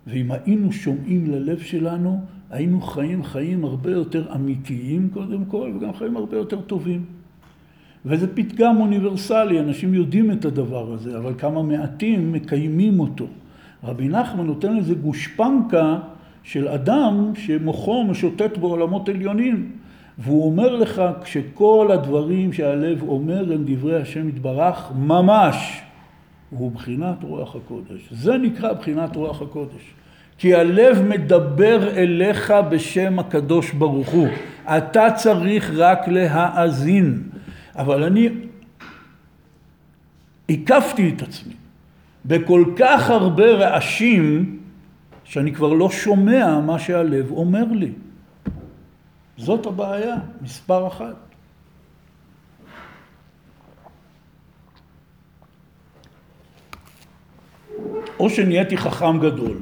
[0.06, 6.16] ואם היינו שומעים ללב שלנו, היינו חיים חיים הרבה יותר אמיתיים קודם כל, וגם חיים
[6.16, 7.04] הרבה יותר טובים.
[8.06, 13.26] וזה פתגם אוניברסלי, אנשים יודעים את הדבר הזה, אבל כמה מעטים מקיימים אותו.
[13.84, 15.98] רבי נחמן נותן לזה גושפנקה
[16.42, 19.72] של אדם שמוחו משוטט בעולמות עליונים.
[20.18, 25.82] והוא אומר לך, כשכל הדברים שהלב אומר הם דברי השם יתברך, ממש,
[26.50, 28.08] הוא בחינת רוח הקודש.
[28.10, 29.94] זה נקרא בחינת רוח הקודש.
[30.38, 34.28] כי הלב מדבר אליך בשם הקדוש ברוך הוא.
[34.64, 37.22] אתה צריך רק להאזין.
[37.76, 38.28] אבל אני
[40.48, 41.54] הקפתי את עצמי
[42.24, 44.58] בכל כך הרבה רעשים
[45.24, 47.92] שאני כבר לא שומע מה שהלב אומר לי.
[49.36, 51.14] זאת הבעיה, מספר אחת.
[58.18, 59.56] או שנהייתי חכם גדול,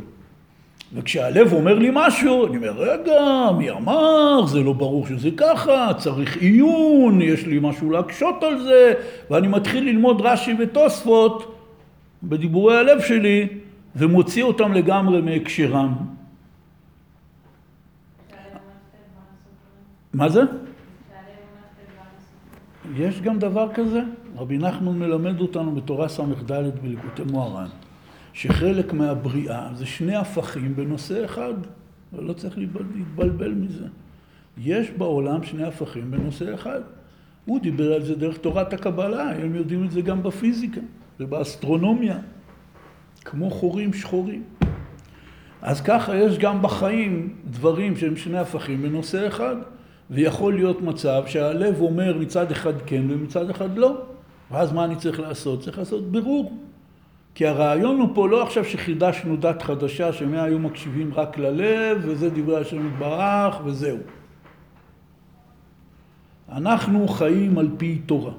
[0.94, 4.46] וכשהלב אומר לי משהו, אני אומר, רגע, מי אמר?
[4.46, 8.94] זה לא ברור שזה ככה, צריך עיון, יש לי משהו להקשות על זה,
[9.30, 11.58] ואני מתחיל ללמוד רש"י ותוספות
[12.22, 13.48] בדיבורי הלב שלי,
[13.96, 15.94] ומוציא אותם לגמרי מהקשרם.
[20.14, 20.42] מה זה?
[22.96, 24.00] יש גם דבר כזה,
[24.36, 27.68] רבי נחמן מלמד אותנו בתורה ס"ד בליקוטי מוהר"ן,
[28.32, 31.54] שחלק מהבריאה זה שני הפכים בנושא אחד,
[32.12, 33.86] ולא צריך להתבלבל מזה.
[34.58, 36.80] יש בעולם שני הפכים בנושא אחד.
[37.44, 40.80] הוא דיבר על זה דרך תורת הקבלה, הם יודעים את זה גם בפיזיקה
[41.20, 42.18] ובאסטרונומיה,
[43.24, 44.42] כמו חורים שחורים.
[45.62, 49.56] אז ככה יש גם בחיים דברים שהם שני הפכים בנושא אחד.
[50.10, 53.96] ויכול להיות מצב שהלב אומר מצד אחד כן ומצד אחד לא.
[54.50, 55.60] ואז מה אני צריך לעשות?
[55.60, 56.58] צריך לעשות בירור.
[57.34, 62.30] כי הרעיון הוא פה לא עכשיו שחידשנו דת חדשה, שמאה היו מקשיבים רק ללב, וזה
[62.30, 63.98] דברי השם יתברך, וזהו.
[66.52, 68.32] אנחנו חיים על פי תורה.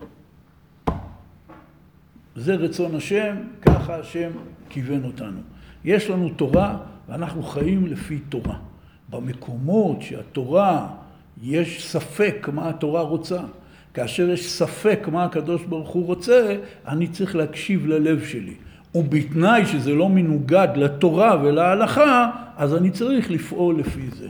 [2.35, 4.29] זה רצון השם, ככה השם
[4.69, 5.39] כיוון אותנו.
[5.85, 6.77] יש לנו תורה,
[7.09, 8.57] ואנחנו חיים לפי תורה.
[9.09, 10.87] במקומות שהתורה
[11.43, 13.39] יש ספק מה התורה רוצה.
[13.93, 18.53] כאשר יש ספק מה הקדוש ברוך הוא רוצה, אני צריך להקשיב ללב שלי.
[18.95, 24.27] ובתנאי שזה לא מנוגד לתורה ולהלכה, אז אני צריך לפעול לפי זה.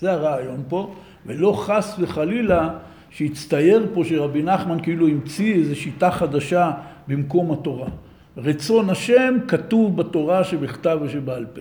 [0.00, 0.94] זה הרעיון פה,
[1.26, 2.68] ולא חס וחלילה
[3.10, 6.70] שהצטייר פה שרבי נחמן כאילו המציא איזו שיטה חדשה
[7.08, 7.88] במקום התורה.
[8.36, 11.60] רצון השם כתוב בתורה שבכתב ושבעל פה.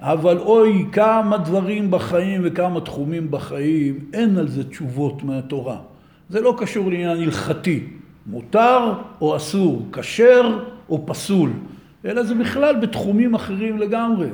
[0.00, 5.76] אבל אוי, כמה דברים בחיים וכמה תחומים בחיים, אין על זה תשובות מהתורה.
[6.28, 7.84] זה לא קשור לעניין הלכתי,
[8.26, 10.58] מותר או אסור, כשר
[10.90, 11.50] או פסול,
[12.04, 14.28] אלא זה בכלל בתחומים אחרים לגמרי,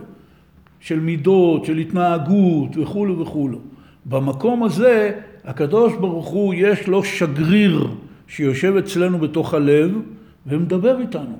[0.80, 3.58] של מידות, של התנהגות וכולו וכולו.
[4.06, 7.88] במקום הזה, הקדוש ברוך הוא, יש לו שגריר
[8.26, 9.92] שיושב אצלנו בתוך הלב
[10.46, 11.38] ומדבר איתנו,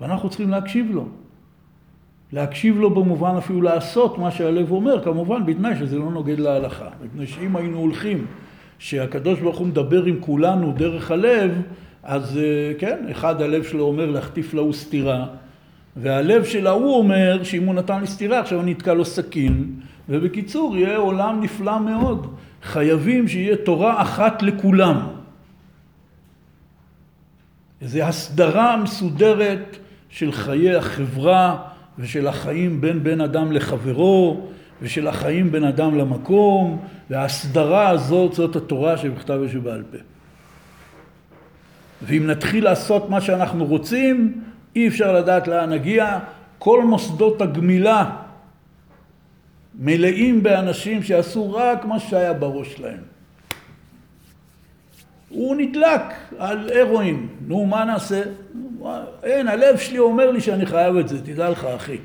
[0.00, 1.08] ואנחנו צריכים להקשיב לו.
[2.32, 6.88] להקשיב לו במובן אפילו לעשות מה שהלב אומר, כמובן בתנאי שזה לא נוגד להלכה.
[7.04, 8.26] מפני שאם היינו הולכים
[8.78, 11.62] שהקדוש ברוך הוא מדבר עם כולנו דרך הלב,
[12.08, 15.26] אז אה, כן, אחד הלב שלו אומר להחטיף להוא סטירה,
[15.96, 20.76] והלב של ההוא אומר שאם הוא נתן לי סטירה עכשיו אני אתקע לו סכין, ובקיצור
[20.76, 22.34] יהיה עולם נפלא מאוד.
[22.62, 25.06] חייבים שיהיה תורה אחת לכולם.
[27.82, 29.76] איזו הסדרה מסודרת
[30.08, 31.56] של חיי החברה
[31.98, 34.46] ושל החיים בין בן אדם לחברו,
[34.82, 39.98] ושל החיים בין אדם למקום, וההסדרה הזאת זאת התורה שבכתב ושבעל פה.
[42.02, 44.40] ואם נתחיל לעשות מה שאנחנו רוצים,
[44.76, 46.18] אי אפשר לדעת לאן נגיע.
[46.58, 48.10] כל מוסדות הגמילה
[49.74, 53.00] מלאים באנשים שעשו רק מה שהיה בראש שלהם.
[55.28, 56.02] הוא נדלק
[56.38, 58.22] על הרואין, נו מה נעשה?
[59.22, 61.96] אין, הלב שלי אומר לי שאני חייב את זה, תדע לך אחי.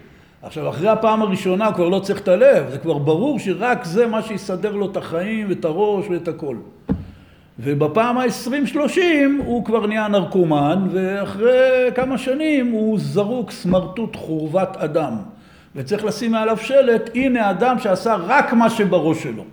[0.41, 4.07] עכשיו אחרי הפעם הראשונה הוא כבר לא צריך את הלב, זה כבר ברור שרק זה
[4.07, 6.55] מה שיסדר לו את החיים ואת הראש ואת הכל.
[7.63, 8.99] ובפעם ה-20-30
[9.45, 15.17] הוא כבר נהיה נרקומן ואחרי כמה שנים הוא זרוק סמרטוט חורבת אדם
[15.75, 19.43] וצריך לשים מעליו שלט הנה אדם שעשה רק מה שבראש שלו.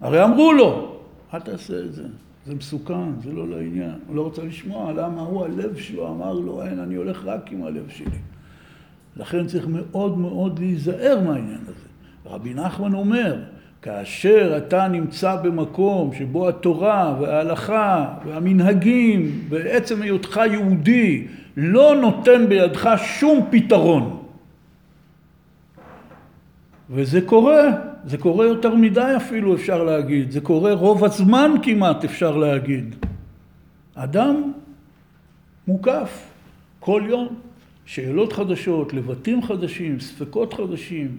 [0.00, 0.96] הרי אמרו לו
[1.34, 2.02] אל תעשה את זה,
[2.46, 3.94] זה מסוכן, זה לא לעניין.
[4.06, 7.64] הוא לא רוצה לשמוע למה הוא, הלב שלו אמר לו, אין, אני הולך רק עם
[7.64, 8.18] הלב שלי.
[9.16, 11.88] לכן צריך מאוד מאוד להיזהר מהעניין הזה.
[12.26, 13.36] רבי נחמן אומר,
[13.82, 21.26] כאשר אתה נמצא במקום שבו התורה וההלכה והמנהגים ועצם היותך יהודי
[21.56, 24.22] לא נותן בידך שום פתרון.
[26.90, 32.36] וזה קורה זה קורה יותר מדי אפילו אפשר להגיד, זה קורה רוב הזמן כמעט אפשר
[32.36, 32.94] להגיד.
[33.94, 34.52] אדם
[35.68, 36.30] מוקף
[36.80, 37.28] כל יום,
[37.86, 41.18] שאלות חדשות, לבטים חדשים, ספקות חדשים,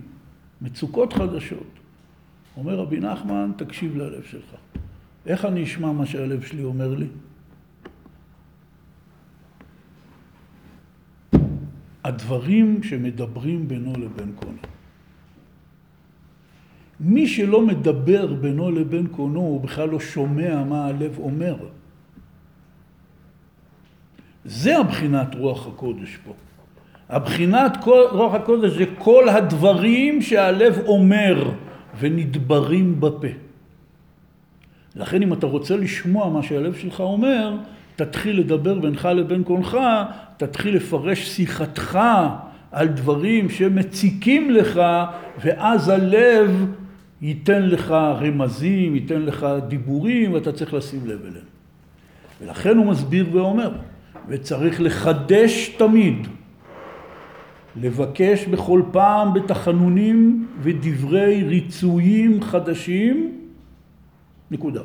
[0.61, 1.80] מצוקות חדשות.
[2.57, 4.55] אומר רבי נחמן, תקשיב ללב שלך.
[5.25, 7.07] איך אני אשמע מה שהלב שלי אומר לי?
[12.03, 14.57] הדברים שמדברים בינו לבין קונו.
[16.99, 21.55] מי שלא מדבר בינו לבין קונו, הוא בכלל לא שומע מה הלב אומר.
[24.45, 26.33] זה הבחינת רוח הקודש פה.
[27.09, 27.77] הבחינת
[28.11, 31.51] רוח הקודש זה כל הדברים שהלב אומר
[31.99, 33.27] ונדברים בפה.
[34.95, 37.57] לכן אם אתה רוצה לשמוע מה שהלב שלך אומר,
[37.95, 39.77] תתחיל לדבר בינך לבין קונך,
[40.37, 41.99] תתחיל לפרש שיחתך
[42.71, 44.81] על דברים שמציקים לך,
[45.43, 46.65] ואז הלב
[47.21, 51.45] ייתן לך רמזים, ייתן לך דיבורים, ואתה צריך לשים לב אליהם.
[52.41, 53.71] ולכן הוא מסביר ואומר,
[54.27, 56.27] וצריך לחדש תמיד,
[57.75, 63.37] לבקש בכל פעם בתחנונים ודברי ריצויים חדשים,
[64.51, 64.81] נקודה.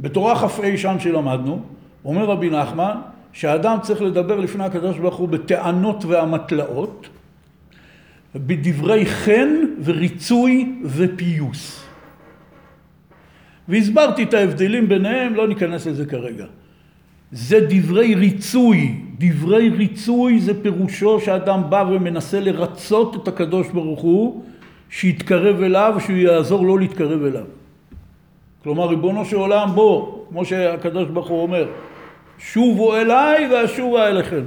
[0.00, 1.62] בתורה כ"ה שם שלמדנו,
[2.04, 2.96] אומר רבי נחמן,
[3.32, 7.08] שהאדם צריך לדבר לפני הקדוש ברוך הוא בטענות ואמתלאות,
[8.36, 9.50] בדברי חן
[9.84, 11.84] וריצוי ופיוס.
[13.68, 16.46] והסברתי את ההבדלים ביניהם, לא ניכנס לזה כרגע.
[17.32, 19.01] זה דברי ריצוי.
[19.18, 24.44] דברי ריצוי זה פירושו שאדם בא ומנסה לרצות את הקדוש ברוך הוא,
[24.90, 27.44] שיתקרב אליו, שהוא יעזור לו להתקרב אליו.
[28.62, 31.66] כלומר, ריבונו של עולם, בוא, כמו שהקדוש ברוך הוא אומר,
[32.38, 34.42] שובו אליי ואשובה אליכם.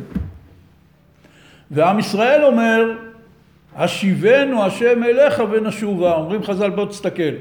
[1.72, 2.98] ועם ישראל אומר,
[3.76, 6.14] השיבנו השם אליך ונשובה.
[6.14, 7.34] אומרים חז"ל, בוא תסתכל.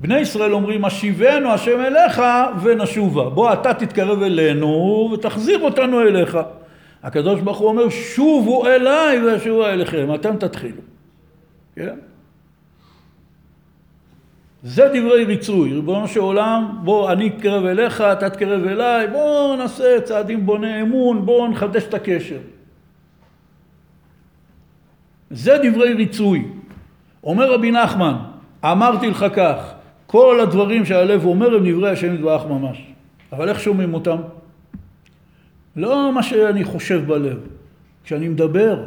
[0.00, 2.22] בני ישראל אומרים, השיבנו השם אליך
[2.62, 3.28] ונשובה.
[3.30, 6.38] בוא אתה תתקרב אלינו ותחזיר אותנו אליך.
[7.02, 10.82] הקדוש ברוך הוא אומר, שובו אליי ואשובה אליכם, אתם תתחילו.
[11.76, 11.94] כן?
[14.62, 20.00] זה דברי ריצוי, ריבונו של עולם, בוא אני אתקרב אליך, אתה תקרב אליי, בוא נעשה
[20.00, 22.38] צעדים בוני אמון, בוא נחדש את הקשר.
[25.30, 26.44] זה דברי ריצוי.
[27.24, 28.14] אומר רבי נחמן,
[28.64, 29.74] אמרתי לך כך,
[30.08, 32.82] כל הדברים שהלב אומר הם דברי השם יתברך ממש.
[33.32, 34.16] אבל איך שומעים אותם?
[35.76, 37.38] לא מה שאני חושב בלב.
[38.04, 38.82] כשאני מדבר,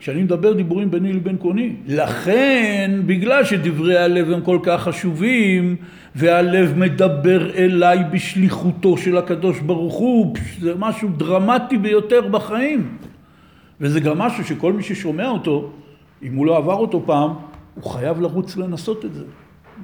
[0.00, 1.76] כשאני מדבר דיבורים ביני לבין קוני.
[1.86, 5.76] לכן, בגלל שדברי הלב הם כל כך חשובים,
[6.14, 12.96] והלב מדבר אליי בשליחותו של הקדוש ברוך הוא, זה משהו דרמטי ביותר בחיים.
[13.80, 15.70] וזה גם משהו שכל מי ששומע אותו,
[16.22, 17.30] אם הוא לא עבר אותו פעם,
[17.74, 19.24] הוא חייב לרוץ לנסות את זה,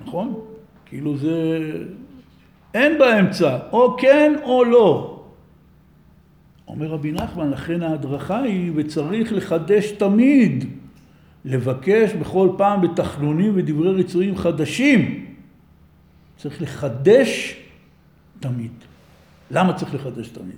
[0.05, 0.41] נכון?
[0.87, 1.59] כאילו זה...
[2.75, 5.23] אין באמצע, או כן או לא.
[6.69, 10.65] אומר רבי נחמן, לכן ההדרכה היא, וצריך לחדש תמיד,
[11.45, 15.27] לבקש בכל פעם בתחנונים ודברי רצויים חדשים.
[16.37, 17.57] צריך לחדש
[18.41, 18.73] תמיד.
[19.51, 20.57] למה צריך לחדש תמיד?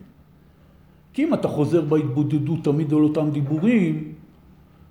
[1.12, 4.12] כי אם אתה חוזר בהתבודדות תמיד על אותם דיבורים,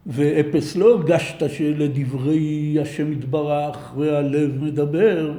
[0.07, 5.31] ואפס לא הרגשת שלדברי השם יתברך והלב מדבר,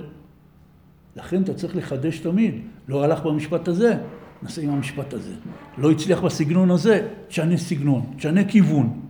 [1.17, 2.55] לכן אתה צריך לחדש תמיד.
[2.89, 3.95] לא הלך במשפט הזה,
[4.43, 5.33] נעשה עם המשפט הזה.
[5.79, 9.01] לא הצליח בסגנון הזה, תשנה סגנון, תשנה כיוון.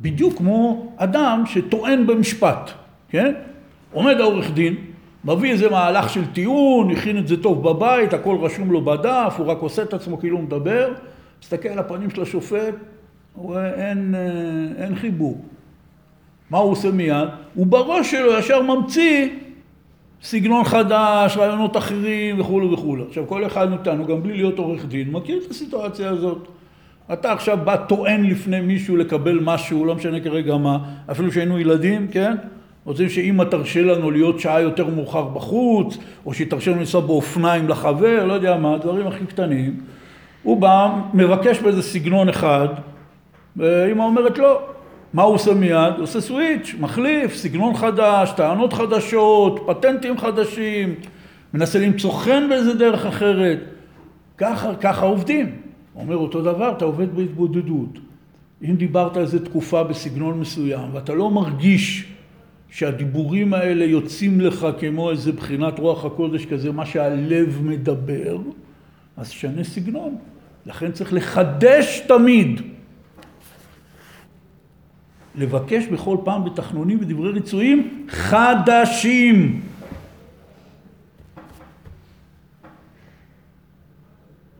[0.00, 2.70] בדיוק כמו אדם שטוען במשפט,
[3.08, 3.34] כן?
[3.92, 4.74] עומד העורך דין,
[5.24, 9.46] מביא איזה מהלך של טיעון, הכין את זה טוב בבית, הכל רשום לו בדף, הוא
[9.46, 10.92] רק עושה את עצמו כאילו הוא מדבר,
[11.42, 12.74] מסתכל על הפנים של השופט,
[13.76, 15.40] אין, אה, אין חיבור.
[16.50, 17.28] מה הוא עושה מיד?
[17.54, 19.28] הוא בראש שלו ישר ממציא
[20.22, 23.04] סגנון חדש, רעיונות אחרים וכולו וכולו.
[23.08, 26.48] עכשיו כל אחד מאיתנו, גם בלי להיות עורך דין, מכיר את הסיטואציה הזאת.
[27.12, 30.78] אתה עכשיו בא טוען לפני מישהו לקבל משהו, לא משנה כרגע מה,
[31.10, 32.36] אפילו שהיינו ילדים, כן?
[32.84, 37.68] רוצים שאימא תרשה לנו להיות שעה יותר מאוחר בחוץ, או שהיא תרשה לנו לנסוע באופניים
[37.68, 39.80] לחבר, לא יודע מה, דברים הכי קטנים.
[40.42, 42.68] הוא בא, מבקש באיזה סגנון אחד,
[43.56, 44.60] ואימא אומרת לא.
[45.12, 45.92] מה הוא עושה מיד?
[45.96, 50.94] הוא עושה סוויץ', מחליף, סגנון חדש, טענות חדשות, פטנטים חדשים,
[51.54, 53.58] מנסה למצוא חן באיזה דרך אחרת.
[54.38, 55.46] ככה, ככה עובדים.
[55.92, 57.98] הוא אומר אותו דבר, אתה עובד בהתבודדות.
[58.62, 62.12] אם דיברת איזה תקופה בסגנון מסוים ואתה לא מרגיש
[62.70, 68.38] שהדיבורים האלה יוצאים לך כמו איזה בחינת רוח הקודש כזה, מה שהלב מדבר,
[69.16, 70.16] אז שנה סגנון.
[70.66, 72.60] לכן צריך לחדש תמיד.
[75.34, 79.60] לבקש בכל פעם בתחנונים ודברי רצויים חדשים.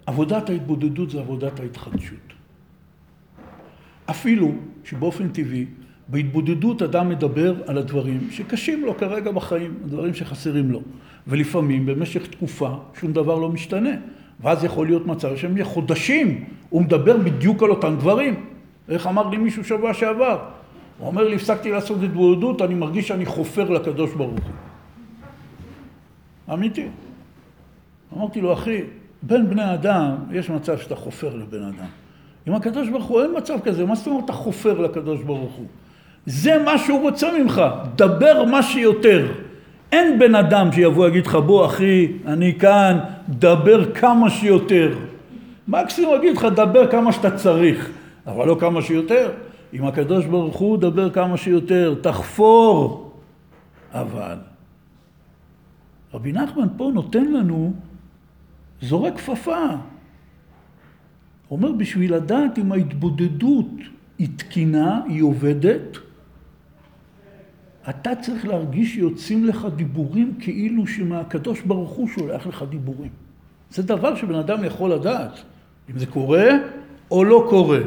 [0.06, 2.32] עבודת ההתבודדות זה עבודת ההתחדשות.
[4.10, 4.52] אפילו
[4.84, 5.66] שבאופן טבעי
[6.08, 10.82] בהתבודדות אדם מדבר על הדברים שקשים לו כרגע בחיים, הדברים שחסרים לו.
[11.26, 13.90] ולפעמים במשך תקופה שום דבר לא משתנה.
[14.40, 18.34] ואז יכול להיות מצב שהם חודשים הוא מדבר בדיוק על אותם דברים.
[18.88, 20.38] איך אמר לי מישהו שבוע שעבר?
[21.00, 24.54] הוא אומר לי, הפסקתי לעשות התבודדות, אני מרגיש שאני חופר לקדוש ברוך הוא.
[26.54, 26.86] אמיתי.
[28.16, 28.80] אמרתי לו, אחי,
[29.22, 31.86] בין בני אדם יש מצב שאתה חופר לבן אדם.
[32.46, 35.66] עם הקדוש ברוך הוא אין מצב כזה, מה זאת אומרת אתה חופר לקדוש ברוך הוא?
[36.26, 37.62] זה מה שהוא רוצה ממך,
[37.96, 39.26] דבר מה שיותר.
[39.92, 42.98] אין בן אדם שיבוא ויגיד לך, בוא אחי, אני כאן,
[43.28, 44.94] דבר כמה שיותר.
[45.68, 47.90] מקסימום יגיד לך, דבר כמה שאתה צריך,
[48.26, 49.30] אבל לא כמה שיותר.
[49.72, 53.12] עם הקדוש ברוך הוא דבר כמה שיותר, תחפור.
[53.92, 54.38] אבל
[56.14, 57.72] רבי נחמן פה נותן לנו,
[58.82, 59.66] זורק כפפה.
[61.50, 63.70] אומר, בשביל לדעת אם ההתבודדות
[64.18, 65.98] היא תקינה, היא עובדת,
[67.88, 73.10] אתה צריך להרגיש שיוצאים לך דיבורים כאילו שמהקדוש ברוך הוא שולח לך דיבורים.
[73.70, 75.42] זה דבר שבן אדם יכול לדעת,
[75.90, 76.48] אם זה קורה
[77.10, 77.80] או לא קורה.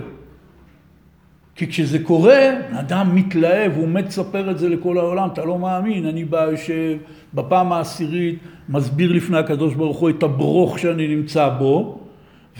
[1.55, 6.05] כי כשזה קורה, אדם מתלהב, הוא מת לספר את זה לכל העולם, אתה לא מאמין,
[6.05, 6.97] אני בא, יושב,
[7.33, 8.39] בפעם העשירית,
[8.69, 11.99] מסביר לפני הקדוש ברוך הוא את הברוך שאני נמצא בו,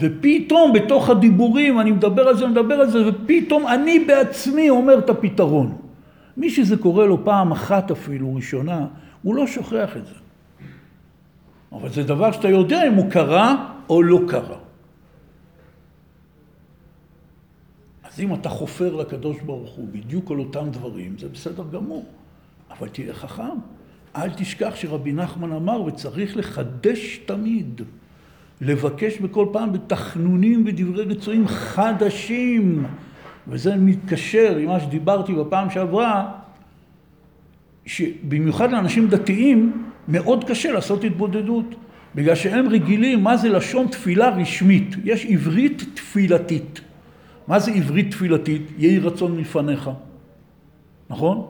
[0.00, 5.10] ופתאום בתוך הדיבורים, אני מדבר על זה, מדבר על זה, ופתאום אני בעצמי אומר את
[5.10, 5.76] הפתרון.
[6.36, 8.86] מי שזה קורה לו פעם אחת אפילו, ראשונה,
[9.22, 10.14] הוא לא שוכח את זה.
[11.72, 14.63] אבל זה דבר שאתה יודע אם הוא קרה או לא קרה.
[18.14, 22.04] אז אם אתה חופר לקדוש ברוך הוא בדיוק על אותם דברים, זה בסדר גמור.
[22.70, 23.58] אבל תהיה חכם.
[24.16, 27.82] אל תשכח שרבי נחמן אמר, וצריך לחדש תמיד.
[28.60, 32.86] לבקש בכל פעם בתחנונים ודברי רצועים חדשים.
[33.48, 36.32] וזה מתקשר עם מה שדיברתי בפעם שעברה,
[37.86, 41.74] שבמיוחד לאנשים דתיים מאוד קשה לעשות התבודדות,
[42.14, 44.96] בגלל שהם רגילים מה זה לשון תפילה רשמית.
[45.04, 46.80] יש עברית תפילתית.
[47.48, 48.62] מה זה עברית תפילתית?
[48.78, 49.90] יהי רצון מלפניך,
[51.10, 51.46] נכון?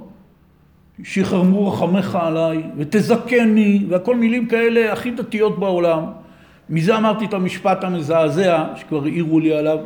[1.02, 6.02] שיחרמו רחמך עליי ותזכני והכל מילים כאלה הכי דתיות בעולם.
[6.70, 9.78] מזה אמרתי את המשפט המזעזע שכבר העירו לי עליו,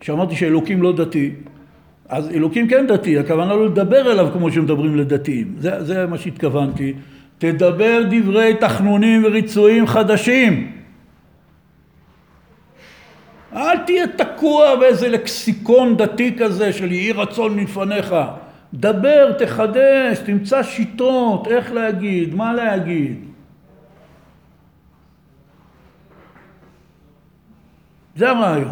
[0.00, 1.30] שאמרתי שאלוקים לא דתי.
[2.08, 5.54] אז אלוקים כן דתי, הכוונה לא לדבר אליו כמו שמדברים לדתיים.
[5.58, 6.92] זה, זה מה שהתכוונתי.
[7.38, 10.75] תדבר דברי תחנונים וריצויים חדשים.
[13.56, 18.14] אל תהיה תקוע באיזה לקסיקון דתי כזה של יהי רצון מלפניך.
[18.74, 23.24] דבר, תחדש, תמצא שיטות, איך להגיד, מה להגיד.
[28.16, 28.70] זה הרעיון.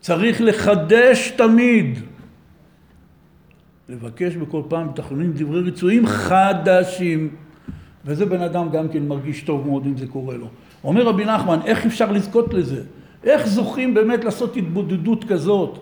[0.00, 1.98] צריך לחדש תמיד.
[3.88, 7.28] לבקש בכל פעם תחנונים דברי רצויים חדשים.
[8.04, 10.48] וזה בן אדם גם כן מרגיש טוב מאוד אם זה קורה לו.
[10.84, 12.82] אומר רבי נחמן, איך אפשר לזכות לזה?
[13.26, 15.78] איך זוכים באמת לעשות התבודדות כזאת?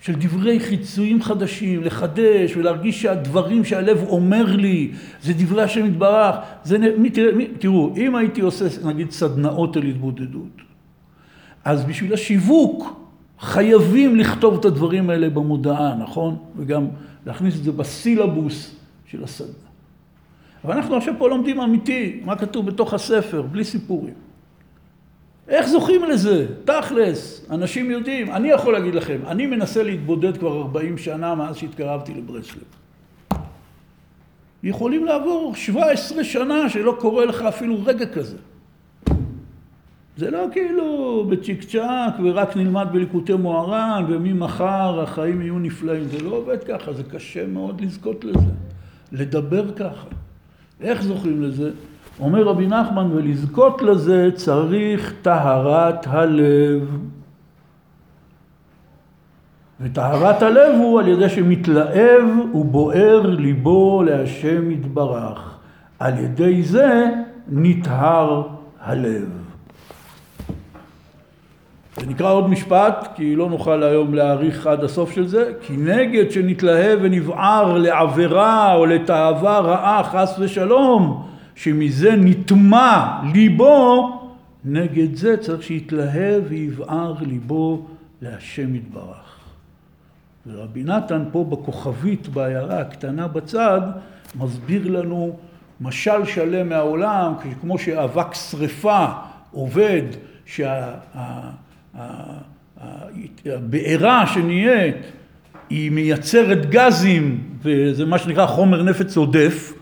[0.00, 4.90] של דברי חיצויים חדשים, לחדש ולהרגיש שהדברים שהלב אומר לי
[5.22, 6.36] זה דברי השם יתברך.
[6.64, 6.76] זה,
[7.58, 10.62] תראו, אם הייתי עושה נגיד סדנאות על התבודדות,
[11.64, 13.00] אז בשביל השיווק
[13.40, 16.36] חייבים לכתוב את הדברים האלה במודעה, נכון?
[16.56, 16.86] וגם
[17.26, 18.76] להכניס את זה בסילבוס
[19.06, 19.68] של הסדנה.
[20.64, 24.27] אבל אנחנו עכשיו פה לומדים אמיתי, מה כתוב בתוך הספר, בלי סיפורים.
[25.48, 26.46] איך זוכים לזה?
[26.64, 28.30] תכלס, אנשים יודעים.
[28.30, 32.62] אני יכול להגיד לכם, אני מנסה להתבודד כבר 40 שנה מאז שהתקרבתי לברסלב.
[34.62, 38.36] יכולים לעבור 17 שנה שלא קורה לך אפילו רגע כזה.
[40.16, 46.30] זה לא כאילו בצ'יק צ'אק ורק נלמד בליקוטי מוהר"ן וממחר החיים יהיו נפלאים, זה לא
[46.30, 48.52] עובד ככה, זה קשה מאוד לזכות לזה,
[49.12, 50.06] לדבר ככה.
[50.80, 51.70] איך זוכים לזה?
[52.20, 56.98] אומר רבי נחמן, ולזכות לזה צריך טהרת הלב.
[59.80, 65.58] וטהרת הלב הוא על ידי שמתלהב ובוער ליבו להשם יתברך.
[65.98, 67.06] על ידי זה
[67.48, 68.42] נטהר
[68.80, 69.28] הלב.
[72.02, 76.98] ונקרא עוד משפט, כי לא נוכל היום להאריך עד הסוף של זה, כי נגד שנתלהב
[77.02, 81.28] ונבער לעבירה או לתאווה רעה חס ושלום,
[81.58, 84.20] שמזה נטמע ליבו,
[84.64, 87.86] נגד זה צריך שיתלהב ויבער ליבו
[88.22, 89.38] להשם יתברך.
[90.46, 93.80] ורבי נתן פה בכוכבית בעיירה הקטנה בצד
[94.34, 95.36] מסביר לנו
[95.80, 99.06] משל שלם מהעולם, כמו שאבק שרפה
[99.52, 100.02] עובד,
[103.44, 104.96] שהבעירה שנהיית
[105.70, 109.77] היא מייצרת גזים וזה מה שנקרא חומר נפץ עודף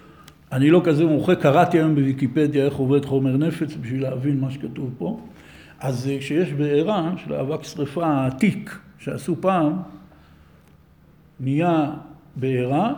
[0.57, 4.95] אני לא כזה מומחה, קראתי היום בוויקיפדיה איך עובד חומר נפץ בשביל להבין מה שכתוב
[4.99, 5.21] פה.
[5.81, 9.73] אז אה, כשיש בעירה של אבק שרפה העתיק שעשו פעם,
[11.41, 11.91] נהיה
[12.37, 12.93] בעירה,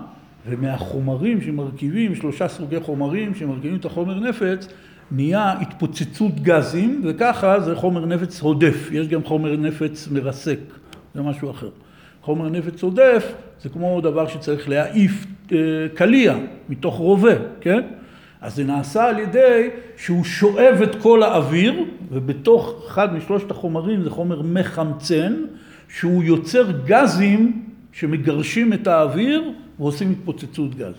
[0.48, 4.68] ומהחומרים שמרכיבים, שלושה סוגי חומרים שמרכיבים את החומר נפץ,
[5.10, 8.88] נהיה התפוצצות גזים, וככה זה חומר נפץ עודף.
[8.92, 10.60] יש גם חומר נפץ מרסק,
[11.14, 11.70] זה משהו אחר.
[12.22, 13.32] חומר נפץ עודף
[13.62, 15.56] זה כמו דבר שצריך להעיף אה,
[15.94, 16.36] קליע
[16.68, 17.80] מתוך רובה, כן?
[18.40, 24.10] אז זה נעשה על ידי שהוא שואב את כל האוויר, ובתוך אחד משלושת החומרים זה
[24.10, 25.34] חומר מחמצן,
[25.88, 30.94] שהוא יוצר גזים שמגרשים את האוויר ועושים התפוצצות גז.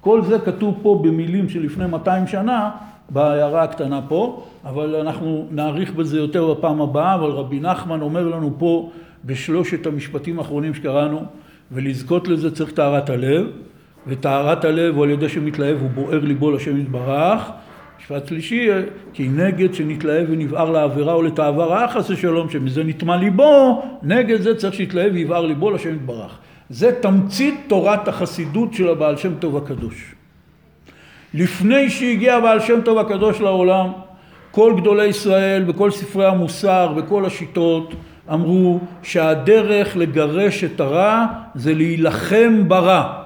[0.00, 2.70] כל זה כתוב פה במילים שלפני 200 שנה
[3.10, 8.54] בעיירה הקטנה פה, אבל אנחנו נאריך בזה יותר בפעם הבאה, אבל רבי נחמן אומר לנו
[8.58, 8.90] פה
[9.24, 11.24] בשלושת המשפטים האחרונים שקראנו,
[11.72, 13.46] ולזכות לזה צריך טהרת הלב,
[14.06, 17.50] וטהרת הלב הוא על ידי שמתלהב הוא בוער ליבו לשם יתברך.
[18.00, 18.68] משפט שלישי,
[19.12, 24.54] כי נגד שנתלהב ונבער לעבירה או לתאווה רעה חס ושלום, שמזה נטמע ליבו, נגד זה
[24.54, 26.38] צריך שיתלהב ויבער ליבו לשם יתברך.
[26.70, 30.14] זה תמצית תורת החסידות של הבעל שם טוב הקדוש.
[31.34, 33.86] לפני שהגיע הבעל שם טוב הקדוש לעולם,
[34.50, 37.94] כל גדולי ישראל וכל ספרי המוסר וכל השיטות
[38.32, 43.22] אמרו שהדרך לגרש את הרע זה להילחם ברע.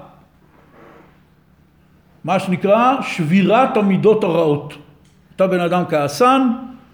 [2.25, 4.75] מה שנקרא שבירת המידות הרעות.
[5.37, 6.49] אתה בן אדם כעסן,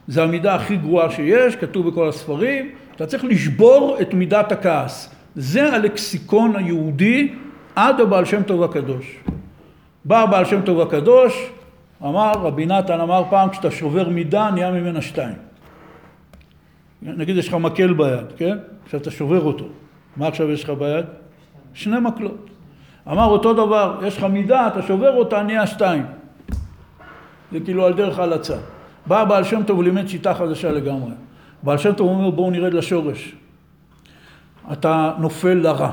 [0.09, 5.15] זה המידה הכי גרועה שיש, כתוב בכל הספרים, אתה צריך לשבור את מידת הכעס.
[5.35, 7.33] זה הלקסיקון היהודי
[7.77, 9.17] עד הבעל שם טוב הקדוש.
[10.05, 11.51] בא הבעל שם טוב הקדוש,
[12.03, 15.54] אמר, רבי נתן אמר פעם, כשאתה שובר מידה, נהיה ממנה שתיים.
[17.05, 18.59] נגיד יש לך מקל ביד, כן?
[18.85, 19.65] עכשיו אתה שובר אותו.
[20.17, 21.05] מה עכשיו יש לך ביד?
[21.75, 22.51] שני מקלות.
[23.09, 26.07] אמר אותו דבר, יש לך מידה, אתה שובר אותה, נהיה שתיים.
[27.53, 28.57] זה כאילו על דרך הלצה.
[29.07, 31.13] בא בעל שם טוב ולימד שיטה חדשה לגמרי.
[31.63, 33.35] בעל שם טוב אומר בואו נרד לשורש.
[34.73, 35.93] אתה נופל לרע.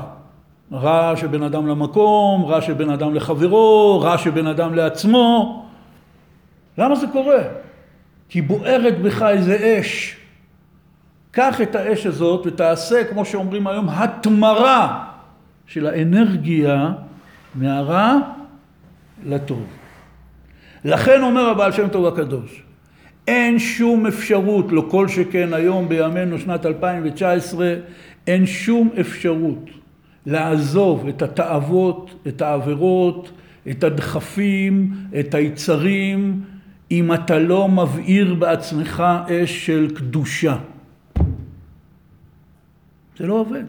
[0.72, 5.66] רע שבין אדם למקום, רע שבין אדם לחברו, רע שבין אדם לעצמו.
[6.78, 7.42] למה זה קורה?
[8.28, 10.21] כי בוערת בך איזה אש.
[11.32, 15.04] קח את האש הזאת ותעשה, כמו שאומרים היום, התמרה
[15.66, 16.92] של האנרגיה
[17.54, 18.18] מהרע
[19.26, 19.66] לטוב.
[20.84, 22.62] לכן אומר הבעל שם טוב הקדוש,
[23.28, 27.74] אין שום אפשרות, לא כל שכן היום בימינו שנת 2019,
[28.26, 29.70] אין שום אפשרות
[30.26, 33.30] לעזוב את התאוות, את העבירות,
[33.70, 36.40] את הדחפים, את היצרים,
[36.90, 40.56] אם אתה לא מבעיר בעצמך אש של קדושה.
[43.16, 43.64] זה לא עובד.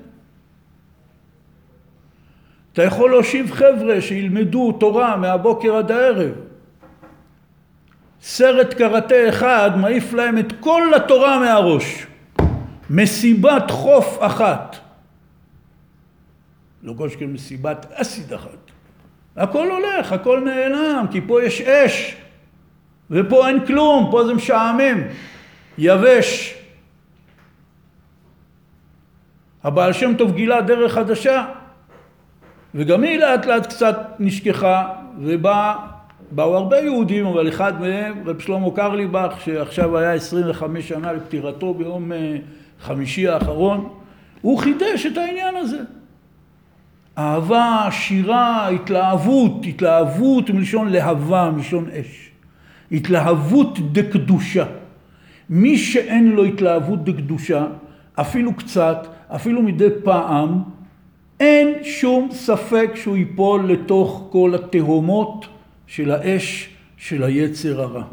[2.73, 6.31] אתה יכול להושיב חבר'ה שילמדו תורה מהבוקר עד הערב.
[8.21, 12.07] סרט קראטה אחד מעיף להם את כל התורה מהראש.
[12.89, 14.75] מסיבת חוף אחת.
[16.83, 18.71] לא כל שכן מסיבת אסיד אחת.
[19.35, 22.15] הכל הולך, הכל נעלם, כי פה יש אש.
[23.11, 25.01] ופה אין כלום, פה זה משעמם,
[25.77, 26.62] יבש.
[29.64, 31.45] הבעל שם טוב גילה דרך חדשה,
[32.76, 34.89] וגם היא לאט לאט קצת נשכחה,
[35.20, 42.11] ובאו הרבה יהודים, אבל אחד מהם, רב שלמה קרליבך, שעכשיו היה 25 שנה לפטירתו ביום
[42.11, 42.36] אה,
[42.82, 43.89] חמישי האחרון,
[44.41, 45.80] הוא חידש את העניין הזה.
[47.18, 52.30] אהבה, שירה, התלהבות, התלהבות מלשון להבה, מלשון אש.
[52.91, 54.66] התלהבות דקדושה.
[55.49, 57.66] מי שאין לו התלהבות דקדושה,
[58.16, 60.61] אפילו קצת, אפילו מדי פעם,
[61.39, 65.47] אין שום ספק שהוא ייפול לתוך כל התהומות
[65.88, 68.03] של האש של היצר הרע.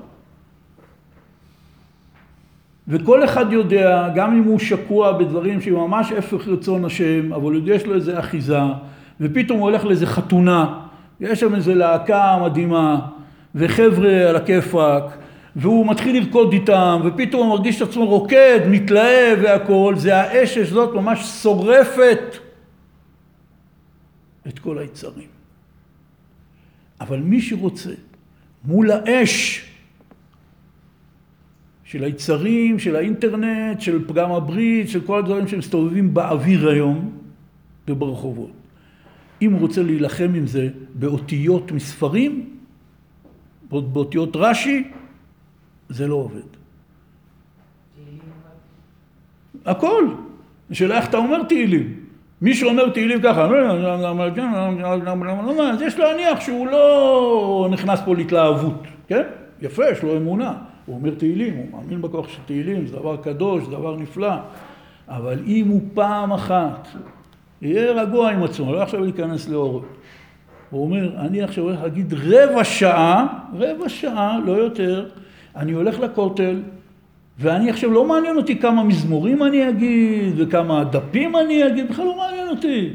[2.89, 7.95] וכל אחד יודע, גם אם הוא שקוע בדברים שממש הפך רצון השם, אבל יש לו
[7.95, 8.59] איזה אחיזה,
[9.21, 10.79] ופתאום הוא הולך לאיזה חתונה,
[11.21, 13.01] יש שם איזה להקה מדהימה,
[13.55, 15.05] וחבר'ה על הכיפאק,
[15.57, 20.95] והוא מתחיל לרקוד איתם, ופתאום הוא מרגיש את עצמו רוקד, מתלהב והכול, זה האש הזאת
[20.95, 22.37] ממש שורפת
[24.49, 25.29] את כל היצרים.
[27.01, 27.91] אבל מי שרוצה
[28.65, 29.65] מול האש
[31.85, 37.11] של היצרים, של האינטרנט, של פגם הברית, של כל הדברים שמסתובבים באוויר היום
[37.89, 38.51] וברחובות.
[39.43, 42.51] אם הוא רוצה להילחם עם זה באותיות מספרים,
[43.71, 44.91] באותיות רש"י,
[45.91, 46.41] זה לא עובד.
[49.67, 50.05] הכל.
[50.71, 51.95] השאלה איך אתה אומר תהילים.
[52.43, 53.49] מי שאומר תהילים ככה,
[55.73, 59.23] אז יש להניח שהוא לא נכנס פה להתלהבות, כן?
[59.63, 60.55] יפה, יש לו אמונה.
[60.87, 64.35] הוא אומר תהילים, הוא מאמין בכוח של תהילים, זה דבר קדוש, זה דבר נפלא.
[65.09, 66.89] אבל אם הוא פעם אחת
[67.63, 69.85] יהיה רגוע עם עצמו, לא עכשיו להיכנס לאורות.
[70.71, 75.09] הוא אומר, אני עכשיו הולך להגיד רבע שעה, רבע שעה, לא יותר,
[75.57, 76.63] אני הולך לכותל,
[77.39, 82.17] ואני עכשיו לא מעניין אותי כמה מזמורים אני אגיד, וכמה דפים אני אגיד, בכלל לא
[82.17, 82.91] מעניין אותי.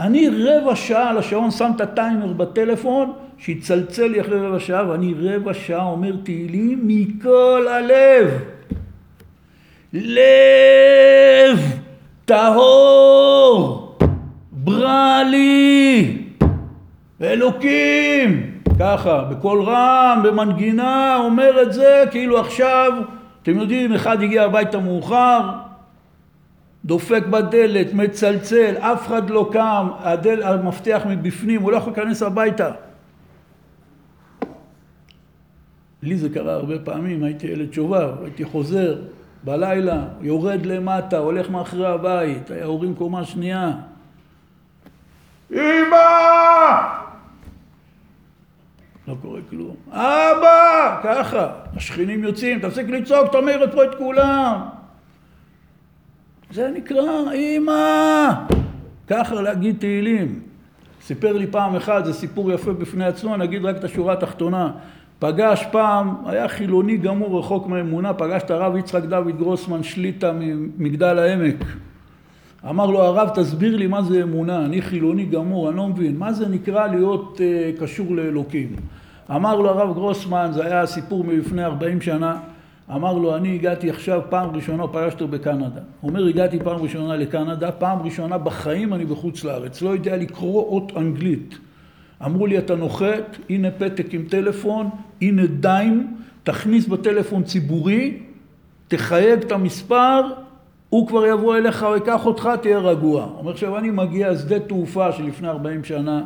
[0.00, 5.14] אני רבע שעה על השעון שם את הטיימר בטלפון, שיצלצל לי אחרי רבע שעה, ואני
[5.18, 8.30] רבע שעה אומר תהילים מכל הלב.
[9.92, 11.60] לב
[12.24, 13.96] טהור,
[14.52, 16.18] ברא לי,
[17.22, 22.92] אלוקים, ככה, בקול רם, במנגינה, אומר את זה כאילו עכשיו,
[23.42, 25.40] אתם יודעים, אחד הגיע הביתה מאוחר,
[26.84, 32.70] דופק בדלת, מצלצל, אף אחד לא קם, הדל, המפתח מבפנים, הוא לא יכול להיכנס הביתה.
[36.02, 38.96] לי זה קרה הרבה פעמים, הייתי ילד שובב, הייתי חוזר
[39.44, 43.72] בלילה, יורד למטה, הולך מאחורי הבית, היה הורים קומה שנייה.
[45.52, 46.95] אמא!
[49.08, 49.74] לא קורה כלום.
[49.90, 51.00] אבא!
[51.02, 51.48] ככה.
[51.76, 54.60] השכנים יוצאים, תפסיק לצעוק, אתה אומרת פה את כולם.
[56.50, 58.32] זה נקרא אמא!
[59.06, 60.40] ככה להגיד תהילים.
[61.02, 64.70] סיפר לי פעם אחת, זה סיפור יפה בפני עצמו, נגיד רק את השורה התחתונה.
[65.18, 71.18] פגש פעם, היה חילוני גמור רחוק מהאמונה, פגש את הרב יצחק דוד גרוסמן שליטה ממגדל
[71.18, 71.64] העמק.
[72.64, 76.32] אמר לו הרב תסביר לי מה זה אמונה, אני חילוני גמור, אני לא מבין, מה
[76.32, 78.76] זה נקרא להיות uh, קשור לאלוקים?
[79.30, 82.38] אמר לו הרב גרוסמן, זה היה סיפור מלפני 40 שנה,
[82.90, 85.80] אמר לו אני הגעתי עכשיו פעם ראשונה, פגשתי אותו בקנדה.
[86.00, 90.62] הוא אומר הגעתי פעם ראשונה לקנדה, פעם ראשונה בחיים אני בחוץ לארץ, לא יודע לקרוא
[90.62, 91.58] אות אנגלית.
[92.24, 94.88] אמרו לי אתה נוחת, הנה פתק עם טלפון,
[95.22, 98.18] הנה דיים, תכניס בטלפון ציבורי,
[98.88, 100.20] תחייג את המספר,
[100.88, 103.24] הוא כבר יבוא אליך, הוא ייקח אותך, תהיה רגוע.
[103.24, 106.24] הוא אומר, עכשיו אני מגיע שדה תעופה שלפני 40 שנה,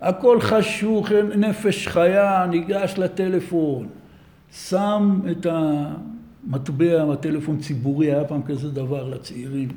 [0.00, 3.88] הכל חשוך, נפש חיה, ניגש לטלפון,
[4.52, 9.68] שם את המטבע בטלפון ציבורי, היה פעם כזה דבר לצעירים,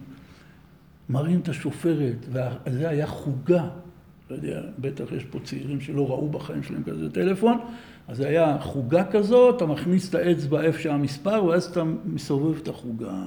[1.09, 3.67] מרים את השופרת, וזה היה חוגה,
[4.29, 7.57] לא יודע, בטח יש פה צעירים שלא ראו בחיים שלהם כזה טלפון,
[8.07, 12.67] אז זה היה חוגה כזאת, אתה מכניס את האצבע איפה שהמספר, ואז אתה מסובב את
[12.67, 13.23] החוגה.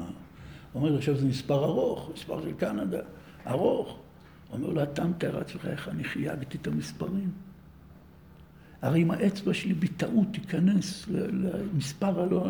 [0.74, 3.00] הוא אומר, עכשיו זה מספר ארוך, מספר של קנדה,
[3.46, 3.98] ארוך.
[4.48, 7.30] הוא אומר לו, אתה מתאר לעצמך איך אני חייגתי את המספרים?
[8.82, 12.48] הרי אם האצבע שלי בטעות תיכנס למספר הלא,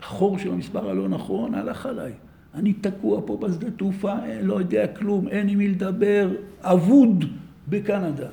[0.00, 2.12] לחור של המספר הלא נכון, הלך עליי.
[2.54, 6.30] אני תקוע פה בשדה תעופה, לא יודע כלום, אין עם מי לדבר,
[6.60, 7.24] אבוד
[7.68, 8.28] בקנדה.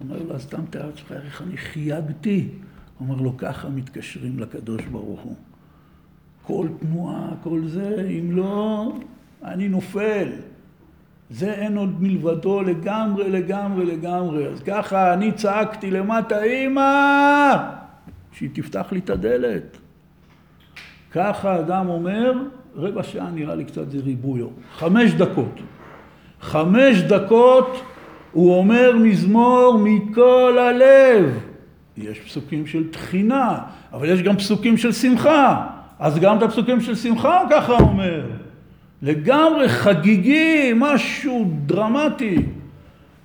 [0.00, 2.48] אומר לו, אז אתה מתאר לעצמך איך אני חייגתי?
[3.00, 5.34] אומר לו, ככה מתקשרים לקדוש ברוך הוא.
[6.48, 8.92] כל תנועה, כל זה, אם לא,
[9.44, 10.28] אני נופל.
[11.30, 14.46] זה אין עוד מלבדו לגמרי, לגמרי, לגמרי.
[14.46, 17.56] אז ככה אני צעקתי למטה, אמא!
[18.32, 19.76] שהיא תפתח לי את הדלת.
[21.10, 22.32] ככה אדם אומר,
[22.76, 24.48] רבע שעה נראה לי קצת זה ריבויו.
[24.76, 25.60] חמש דקות.
[26.40, 27.82] חמש דקות
[28.32, 31.38] הוא אומר מזמור מכל הלב.
[31.96, 33.58] יש פסוקים של תחינה,
[33.92, 35.77] אבל יש גם פסוקים של שמחה.
[35.98, 38.26] אז גם את הפסוקים של שמחה ככה אומר.
[39.02, 42.42] לגמרי חגיגי, משהו דרמטי.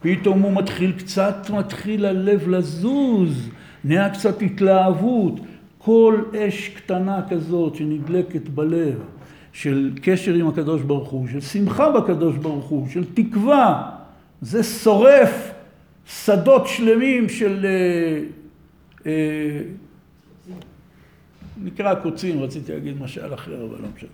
[0.02, 3.50] פתאום הוא מתחיל, קצת מתחיל הלב לזוז,
[3.84, 5.40] נהיה קצת התלהבות.
[5.78, 9.00] כל אש קטנה כזאת שנדלקת בלב,
[9.54, 13.90] של קשר עם הקדוש ברוך הוא, של שמחה בקדוש ברוך הוא, של תקווה,
[14.42, 15.52] זה שורף
[16.08, 17.66] שדות שלמים של...
[17.66, 18.20] אה,
[19.06, 19.62] אה,
[21.64, 24.10] נקרא קוצים, רציתי להגיד משל אחר, אבל לא משנה.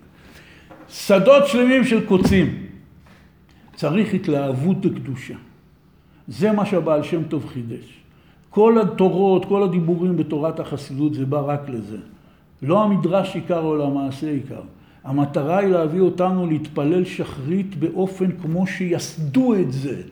[0.88, 2.66] שדות שלמים של קוצים.
[3.76, 5.34] צריך התלהבות לקדושה.
[6.28, 8.00] זה מה שהבעל שם טוב חידש.
[8.50, 11.96] כל התורות, כל הדיבורים בתורת החסידות זה בא רק לזה.
[12.62, 14.60] לא המדרש עיקר או המעשה עיקר.
[15.04, 20.02] המטרה היא להביא אותנו להתפלל שחרית באופן כמו שיסדו את זה.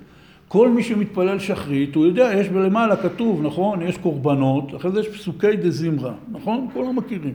[0.48, 3.82] כל מי שמתפלל שחרית, הוא יודע, יש בלמעלה כתוב, נכון?
[3.82, 6.68] יש קורבנות, אחרי זה יש פסוקי דה זמרה, נכון?
[6.72, 7.34] כולם מכירים.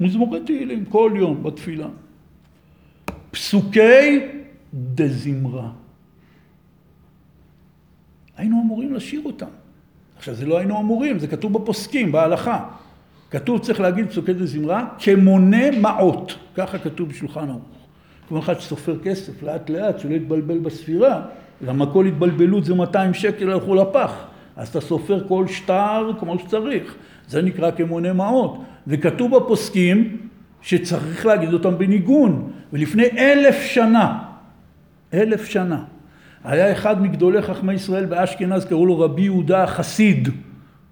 [0.00, 1.86] מזמורי תהילים, כל יום בתפילה.
[3.30, 4.20] פסוקי
[4.74, 5.70] דה זמרה.
[8.36, 9.46] היינו אמורים לשיר אותם.
[10.16, 12.68] עכשיו, זה לא היינו אמורים, זה כתוב בפוסקים, בהלכה.
[13.30, 16.34] כתוב, צריך להגיד פסוקי דה זמרה, כמונה מעות.
[16.54, 17.62] ככה כתוב בשולחן ערוך.
[18.28, 21.26] כמו אחד שסופר כסף לאט לאט, שלא יתבלבל בספירה,
[21.62, 24.12] למה כל התבלבלות זה 200 שקל הלכו לפח.
[24.56, 26.94] אז אתה סופר כל שטר כמו שצריך.
[27.28, 28.58] זה נקרא כמונה מעות.
[28.86, 30.16] וכתוב בפוסקים
[30.62, 32.50] שצריך להגיד אותם בניגון.
[32.72, 34.18] ולפני אלף שנה,
[35.14, 35.84] אלף שנה,
[36.44, 40.28] היה אחד מגדולי חכמי ישראל באשכנז, קראו לו רבי יהודה החסיד.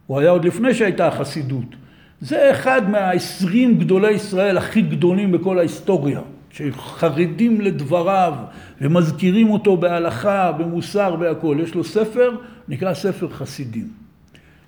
[0.07, 1.77] הוא היה עוד לפני שהייתה החסידות.
[2.21, 6.21] זה אחד מהעשרים גדולי ישראל הכי גדולים בכל ההיסטוריה.
[6.57, 8.35] שחרדים לדבריו
[8.81, 11.57] ומזכירים אותו בהלכה, במוסר, בהכל.
[11.61, 12.37] יש לו ספר,
[12.69, 13.89] נקרא ספר חסידים.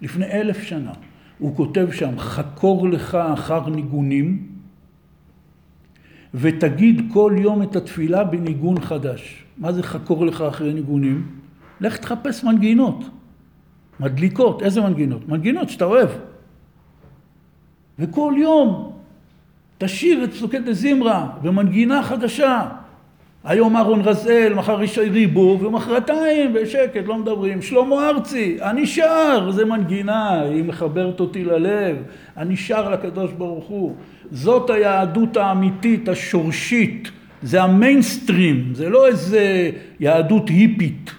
[0.02, 0.92] לפני אלף שנה
[1.38, 4.46] הוא כותב שם, חקור לך אחר ניגונים
[6.34, 9.44] ותגיד כל יום את התפילה בניגון חדש.
[9.58, 11.26] מה זה חקור לך אחרי ניגונים?
[11.80, 13.04] לך תחפש מנגינות,
[14.00, 14.62] מדליקות.
[14.62, 15.28] איזה מנגינות?
[15.28, 16.08] מנגינות שאתה אוהב.
[17.98, 18.97] וכל יום
[19.78, 22.66] תשאיר את פסוקי דה זמרה במנגינה חדשה.
[23.44, 27.62] היום אהרון רזאל, מחר ישי ריבו, ומחרתיים בשקט, לא מדברים.
[27.62, 31.96] שלמה ארצי, אני שר, זה מנגינה, היא מחברת אותי ללב.
[32.36, 33.94] אני שר לקדוש ברוך הוא.
[34.30, 37.10] זאת היהדות האמיתית, השורשית.
[37.42, 41.10] זה המיינסטרים, זה לא איזה יהדות היפית.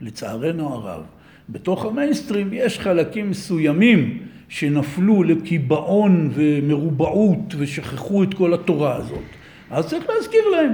[0.00, 1.02] לצערנו הרב.
[1.48, 9.24] בתוך המיינסטרים יש חלקים מסוימים שנפלו לקיבעון ומרובעות ושכחו את כל התורה הזאת.
[9.70, 10.72] אז צריך להזכיר להם.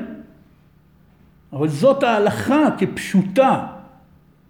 [1.52, 3.66] אבל זאת ההלכה כפשוטה,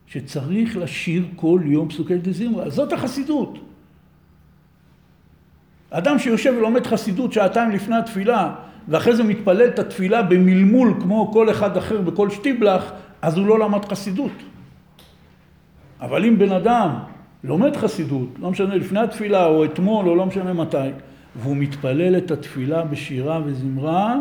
[0.07, 2.70] שצריך לשיר כל יום פסוקי דה זמרה.
[2.70, 3.59] זאת החסידות.
[5.90, 8.55] אדם שיושב ולומד חסידות שעתיים לפני התפילה,
[8.89, 12.93] ואחרי זה מתפלל את התפילה במלמול כמו כל אחד אחר בכל שטיבלח,
[13.23, 14.32] אז הוא לא למד חסידות.
[16.01, 16.90] אבל אם בן אדם
[17.44, 20.77] לומד חסידות, לא משנה לפני התפילה או אתמול או לא משנה מתי,
[21.36, 24.16] והוא מתפלל את התפילה בשירה וזמרה,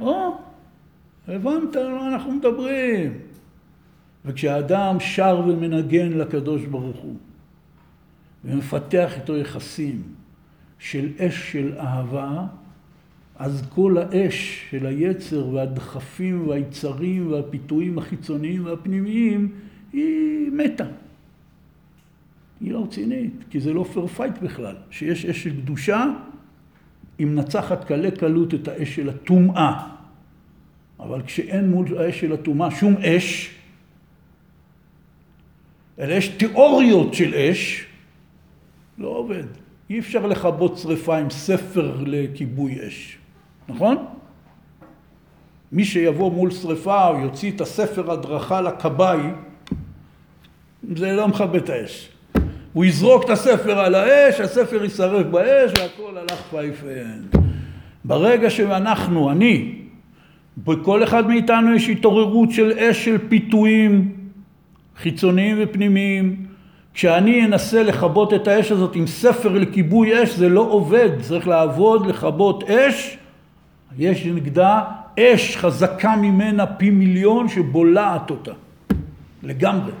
[0.00, 0.36] או,
[1.28, 3.12] הבנת על מה אנחנו מדברים.
[4.24, 7.16] וכשאדם שר ומנגן לקדוש ברוך הוא,
[8.44, 10.02] ומפתח איתו יחסים
[10.78, 12.44] של אש של אהבה,
[13.38, 19.48] אז כל האש של היצר והדחפים והיצרים והפיתויים החיצוניים והפנימיים
[19.92, 20.84] היא מתה.
[22.60, 24.76] היא לא רצינית, כי זה לא fair fight בכלל.
[24.90, 26.06] שיש אש של קדושה,
[27.18, 29.88] היא מנצחת קלי קלות את האש של הטומאה.
[31.00, 33.50] אבל כשאין מול האש של הטומאה שום אש,
[35.98, 37.86] אלא יש תיאוריות של אש,
[38.98, 39.44] לא עובד.
[39.90, 43.18] אי אפשר לכבות שרפה עם ספר לכיבוי אש,
[43.68, 43.96] נכון?
[45.72, 49.20] מי שיבוא מול שרפה או יוציא את הספר הדרכה לכבאי,
[50.96, 52.17] זה לא מכבה את האש.
[52.78, 57.38] הוא יזרוק את הספר על האש, הספר יישרף באש והכל הלך פייפן.
[58.04, 59.74] ברגע שאנחנו, אני,
[60.58, 64.14] בכל אחד מאיתנו יש התעוררות של אש של פיתויים
[64.96, 66.36] חיצוניים ופנימיים.
[66.94, 72.06] כשאני אנסה לכבות את האש הזאת עם ספר לכיבוי אש זה לא עובד, צריך לעבוד,
[72.06, 73.16] לכבות אש,
[73.98, 74.84] יש נגדה
[75.18, 78.52] אש חזקה ממנה פי מיליון שבולעת אותה
[79.42, 79.92] לגמרי,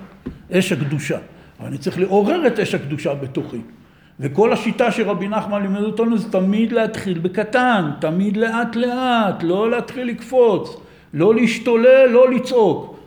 [0.52, 1.18] אש הקדושה.
[1.60, 3.60] אבל אני צריך לעורר את אש הקדושה בתוכי.
[4.20, 10.08] וכל השיטה שרבי נחמן לימד אותנו זה תמיד להתחיל בקטן, תמיד לאט לאט, לא להתחיל
[10.08, 10.76] לקפוץ,
[11.14, 12.98] לא להשתולל, לא לצעוק.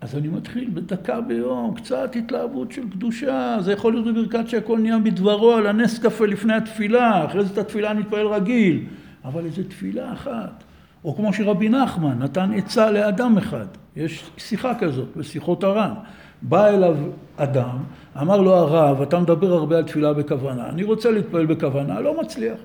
[0.00, 4.98] אז אני מתחיל בדקה ביום, קצת התלהבות של קדושה, זה יכול להיות בברכת שהכל נהיה
[4.98, 8.84] בדברו על הנס קפה לפני התפילה, אחרי זה את התפילה נתפלל רגיל,
[9.24, 10.64] אבל איזה תפילה אחת.
[11.04, 13.66] או כמו שרבי נחמן נתן עצה לאדם אחד,
[13.96, 15.94] יש שיחה כזאת בשיחות הר"ן.
[16.42, 16.96] בא אליו
[17.36, 17.78] אדם,
[18.20, 22.58] אמר לו הרב, אתה מדבר הרבה על תפילה בכוונה, אני רוצה להתפלל בכוונה, לא מצליח.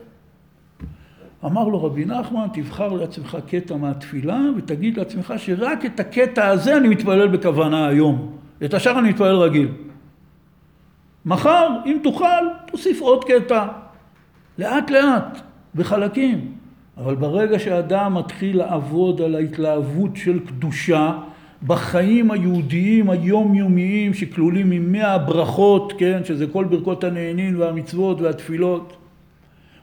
[1.45, 6.87] אמר לו רבי נחמן, תבחר לעצמך קטע מהתפילה ותגיד לעצמך שרק את הקטע הזה אני
[6.87, 8.31] מתפלל בכוונה היום.
[8.65, 9.67] את השאר אני מתפלל רגיל.
[11.25, 12.25] מחר, אם תוכל,
[12.71, 13.67] תוסיף עוד קטע.
[14.57, 15.41] לאט לאט,
[15.75, 16.51] בחלקים.
[16.97, 21.11] אבל ברגע שאדם מתחיל לעבוד על ההתלהבות של קדושה,
[21.63, 28.97] בחיים היהודיים היומיומיים שכלולים ממאה הברכות, כן, שזה כל ברכות הנהנין והמצוות והתפילות,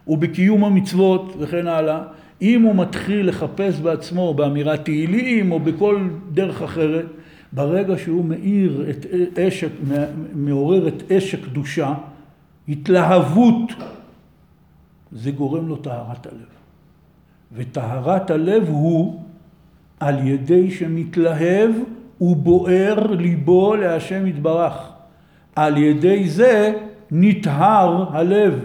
[0.08, 2.02] ובקיום המצוות וכן הלאה,
[2.42, 7.06] אם הוא מתחיל לחפש בעצמו באמירת תהילים או בכל דרך אחרת,
[7.52, 9.64] ברגע שהוא מאיר את אש,
[10.34, 11.94] מעורר את אש הקדושה,
[12.68, 13.72] התלהבות,
[15.12, 16.54] זה גורם לו טהרת הלב.
[17.52, 19.23] וטהרת הלב הוא
[20.04, 21.70] על ידי שמתלהב
[22.20, 24.92] ובוער ליבו להשם יתברך.
[25.56, 26.72] על ידי זה
[27.10, 28.64] נטהר הלב.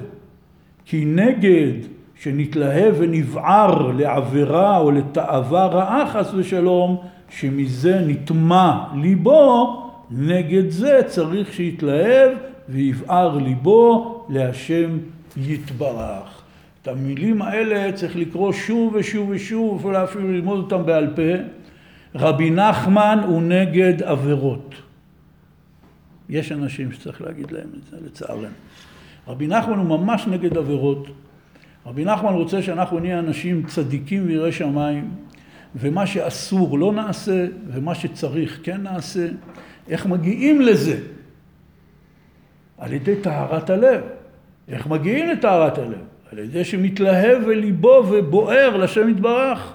[0.85, 1.71] כי נגד
[2.15, 6.97] שנתלהב ונבער לעבירה או לתאווה רעה חס ושלום,
[7.29, 12.31] שמזה נטמע ליבו, נגד זה צריך שיתלהב
[12.69, 14.97] ויבער ליבו להשם
[15.37, 16.38] יתברך.
[16.89, 21.43] המילים האלה צריך לקרוא שוב ושוב ושוב, אולי אפילו ללמוד אותם בעל פה.
[22.15, 24.75] רבי נחמן הוא נגד עבירות.
[26.29, 28.47] יש אנשים שצריך להגיד להם את זה, לצערנו.
[29.27, 31.07] רבי נחמן הוא ממש נגד עבירות.
[31.85, 35.11] רבי נחמן רוצה שאנחנו נהיה אנשים צדיקים ויראי שמיים,
[35.75, 39.27] ומה שאסור לא נעשה, ומה שצריך כן נעשה.
[39.87, 40.99] איך מגיעים לזה?
[42.77, 44.01] על ידי טהרת הלב.
[44.67, 46.01] איך מגיעים לטהרת הלב?
[46.31, 49.73] על ידי שמתלהב וליבו ובוער לשם יתברך.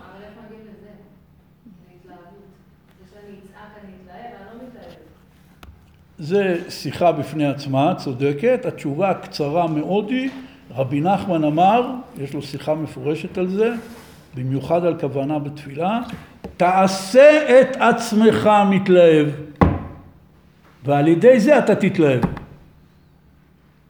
[6.19, 8.65] זה שיחה בפני עצמה, צודקת.
[8.65, 10.31] התשובה הקצרה מאוד היא,
[10.71, 13.73] רבי נחמן אמר, יש לו שיחה מפורשת על זה,
[14.35, 16.01] במיוחד על כוונה בתפילה,
[16.57, 19.29] תעשה את עצמך מתלהב,
[20.85, 22.21] ועל ידי זה אתה תתלהב.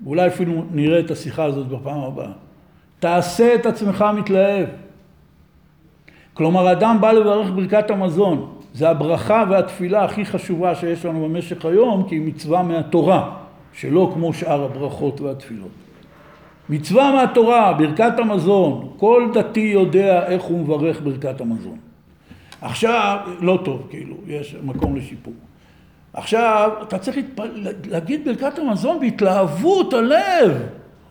[0.05, 2.44] ואולי אפילו נראה את השיחה הזאת בפעם הבאה.
[3.05, 4.69] תעשה את עצמך מתלהב.
[6.35, 12.07] כלומר, אדם בא לברך ברכת המזון, זה הברכה והתפילה הכי חשובה שיש לנו במשך היום,
[12.09, 13.37] כי היא מצווה מהתורה,
[13.73, 15.69] שלא כמו שאר הברכות והתפילות.
[16.69, 21.79] מצווה מהתורה, ברכת המזון, כל דתי יודע איך הוא מברך ברכת המזון.
[22.61, 25.35] עכשיו, לא טוב, כאילו, יש מקום לשיפור.
[26.13, 27.51] עכשיו, אתה צריך להתפל...
[27.85, 30.63] להגיד ברכת המזון בהתלהבות הלב,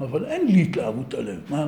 [0.01, 1.67] אבל אין לי התלהבות הלב, מה?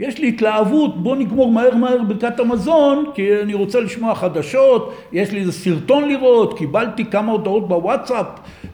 [0.00, 5.32] יש לי התלהבות, בוא נגמור מהר מהר ברכת המזון, כי אני רוצה לשמוע חדשות, יש
[5.32, 8.26] לי איזה סרטון לראות, קיבלתי כמה הודעות בוואטסאפ,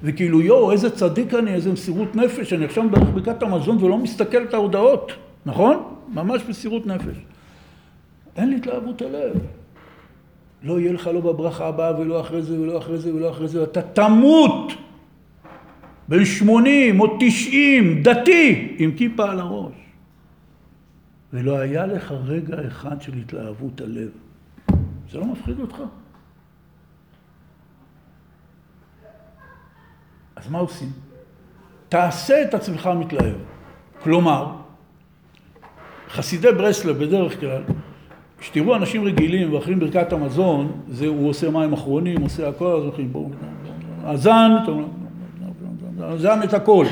[0.03, 4.43] וכאילו יואו, איזה צדיק אני, איזה מסירות נפש, אני עכשיו מברך ברכת המזון ולא מסתכל
[4.43, 5.13] את ההודעות,
[5.47, 5.83] נכון?
[6.15, 7.17] ממש מסירות נפש.
[8.37, 9.33] אין לי התלהבות הלב.
[10.63, 13.61] לא יהיה לך לא בברכה הבאה ולא אחרי זה ולא אחרי זה ולא אחרי זה,
[13.61, 14.73] ואתה תמות
[16.09, 19.86] בן שמונים או תשעים, דתי, עם כיפה על הראש.
[21.37, 24.11] ולא היה לך רגע אחד של התלהבות הלב.
[25.11, 25.77] זה לא מפחיד אותך?
[30.37, 30.89] אז מה עושים?
[31.89, 33.37] תעשה את עצמך מתלהב.
[34.03, 34.53] כלומר,
[36.11, 37.63] חסידי ברסלב בדרך כלל,
[38.39, 43.13] כשתראו אנשים רגילים ואחרים ברכת המזון, זה הוא עושה מים אחרונים, עושה הכל, אז הולכים
[43.13, 43.31] בואו,
[44.05, 44.51] אזן,
[46.03, 46.87] אזן את הכל.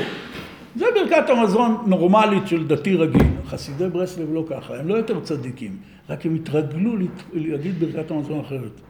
[0.75, 3.34] זה ברכת המזון נורמלית של דתי רגיל.
[3.45, 5.77] חסידי ברסלב לא ככה, הם לא יותר צדיקים,
[6.09, 6.95] רק הם התרגלו
[7.33, 8.81] להגיד ברכת המזון אחרת.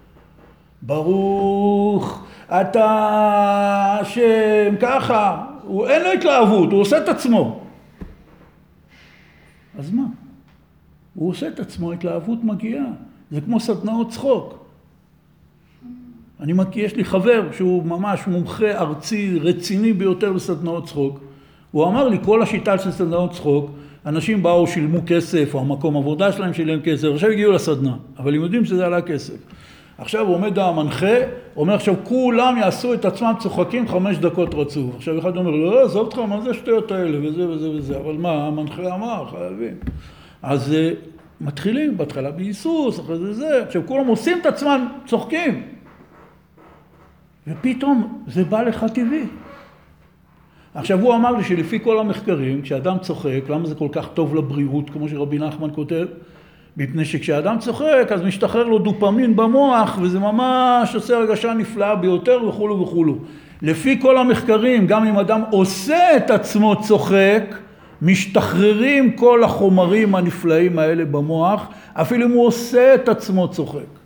[0.82, 7.64] ברוך אתה השם, ככה, הוא, אין לו התלהבות, הוא עושה את עצמו.
[9.80, 10.04] אז מה?
[11.14, 12.86] הוא עושה את עצמו, התלהבות מגיעה.
[13.32, 14.66] זה כמו סדנאות צחוק.
[16.40, 21.20] אני מכיר, יש לי חבר שהוא ממש מומחה ארצי רציני ביותר בסדנאות צחוק.
[21.72, 23.72] הוא אמר לי, כל השיטה של סדנאות צחוק,
[24.06, 28.42] אנשים באו, שילמו כסף, או המקום עבודה שלהם שילם כסף, עכשיו הגיעו לסדנה, אבל הם
[28.42, 29.38] יודעים שזה עלה כסף.
[29.98, 31.16] עכשיו עומד המנחה,
[31.56, 34.96] אומר עכשיו כולם יעשו את עצמם צוחקים חמש דקות רצוף.
[34.96, 38.48] עכשיו אחד אומר, לא, עזוב אותך, מה זה השטויות האלה, וזה וזה וזה, אבל מה,
[38.48, 39.74] המנחה אמר, חייבים.
[40.44, 40.92] אז אה,
[41.42, 45.64] מתחילים, בהתחלה בהיסוס, אחרי זה זה, עכשיו כולם עושים את עצמם, צוחקים.
[47.48, 49.24] ופתאום זה בא לך טבעי.
[50.76, 54.90] עכשיו הוא אמר לי שלפי כל המחקרים, כשאדם צוחק, למה זה כל כך טוב לבריאות,
[54.90, 56.06] כמו שרבי נחמן כותב?
[56.78, 62.82] מפני שכשאדם צוחק אז משתחרר לו דופמין במוח וזה ממש עושה הרגשה נפלאה ביותר וכולו
[62.82, 63.18] וכולו.
[63.62, 67.56] לפי כל המחקרים, גם אם אדם עושה את עצמו צוחק,
[68.02, 74.05] משתחררים כל החומרים הנפלאים האלה במוח, אפילו אם הוא עושה את עצמו צוחק.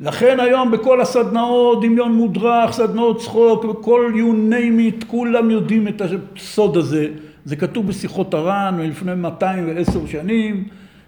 [0.00, 6.02] לכן היום בכל הסדנאות, דמיון מודרך, סדנאות צחוק, וכל you name it, כולם יודעים את
[6.36, 7.06] הסוד הזה.
[7.44, 10.64] זה כתוב בשיחות הר"ן מלפני 210 שנים,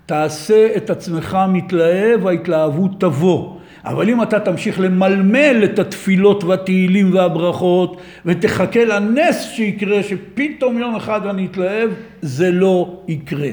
[0.06, 3.56] תעשה את עצמך מתלהב, ההתלהבות תבוא.
[3.84, 11.26] אבל אם אתה תמשיך למלמל את התפילות והתהילים והברכות ותחכה לנס שיקרה שפתאום יום אחד
[11.26, 11.90] אני אתלהב,
[12.22, 13.48] זה לא יקרה.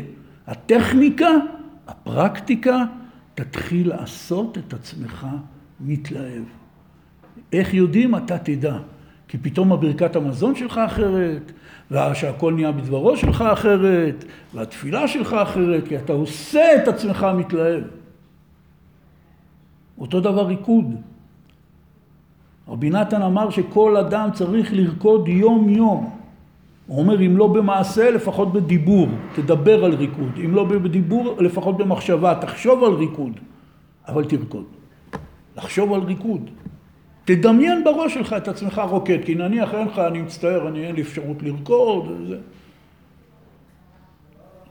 [0.47, 1.29] הטכניקה,
[1.87, 2.83] הפרקטיקה,
[3.43, 5.27] תתחיל לעשות את עצמך
[5.79, 6.43] מתלהב.
[7.53, 8.15] איך יודעים?
[8.15, 8.77] אתה תדע.
[9.27, 11.51] כי פתאום הברכת המזון שלך אחרת,
[11.91, 17.83] ושהכל נהיה בדברו שלך אחרת, והתפילה שלך אחרת, כי אתה עושה את עצמך מתלהב.
[19.97, 20.95] אותו דבר ריקוד.
[22.67, 26.18] רבי נתן אמר שכל אדם צריך לרקוד יום יום.
[26.89, 32.35] הוא אומר אם לא במעשה לפחות בדיבור, תדבר על ריקוד, אם לא בדיבור לפחות במחשבה,
[32.41, 33.31] תחשוב על ריקוד,
[34.07, 34.63] אבל תרקוד.
[35.57, 36.49] לחשוב על ריקוד.
[37.25, 41.01] תדמיין בראש שלך את עצמך רוקד, כי נניח אין לך, אני מצטער, אני אין לי
[41.01, 42.37] אפשרות לרקוד, וזה.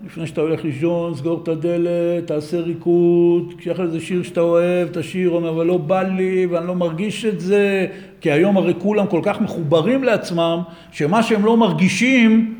[0.06, 5.30] לפני שאתה הולך לישון, סגור את הדלת, תעשה ריקוד, כשיש איזה שיר שאתה אוהב, תשיר,
[5.30, 7.86] אומר, אבל לא בא לי ואני לא מרגיש את זה,
[8.20, 10.60] כי היום הרי כולם כל כך מחוברים לעצמם,
[10.92, 12.54] שמה שהם לא מרגישים,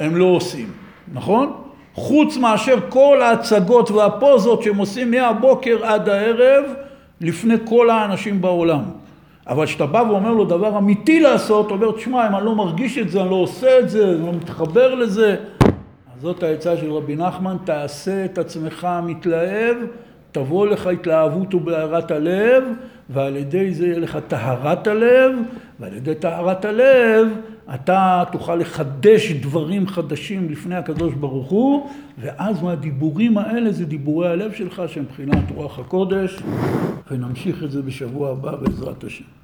[0.00, 0.66] הם לא עושים,
[1.12, 1.52] נכון?
[1.94, 6.64] חוץ מאשר כל ההצגות והפוזות שהם עושים מהבוקר עד הערב,
[7.20, 8.82] לפני כל האנשים בעולם.
[9.46, 13.10] אבל כשאתה בא ואומר לו דבר אמיתי לעשות, אומר, תשמע, אם אני לא מרגיש את
[13.10, 15.36] זה, אני לא עושה את זה, אני לא מתחבר לזה,
[16.20, 19.76] זאת העצה של רבי נחמן, תעשה את עצמך מתלהב,
[20.32, 22.64] תבוא לך התלהבות ובהערת הלב,
[23.10, 25.32] ועל ידי זה יהיה לך טהרת הלב,
[25.80, 27.28] ועל ידי טהרת הלב
[27.74, 34.52] אתה תוכל לחדש דברים חדשים לפני הקדוש ברוך הוא, ואז מהדיבורים האלה זה דיבורי הלב
[34.52, 36.42] שלך שהם מבחינת רוח הקודש,
[37.10, 39.39] ונמשיך את זה בשבוע הבא בעזרת השם.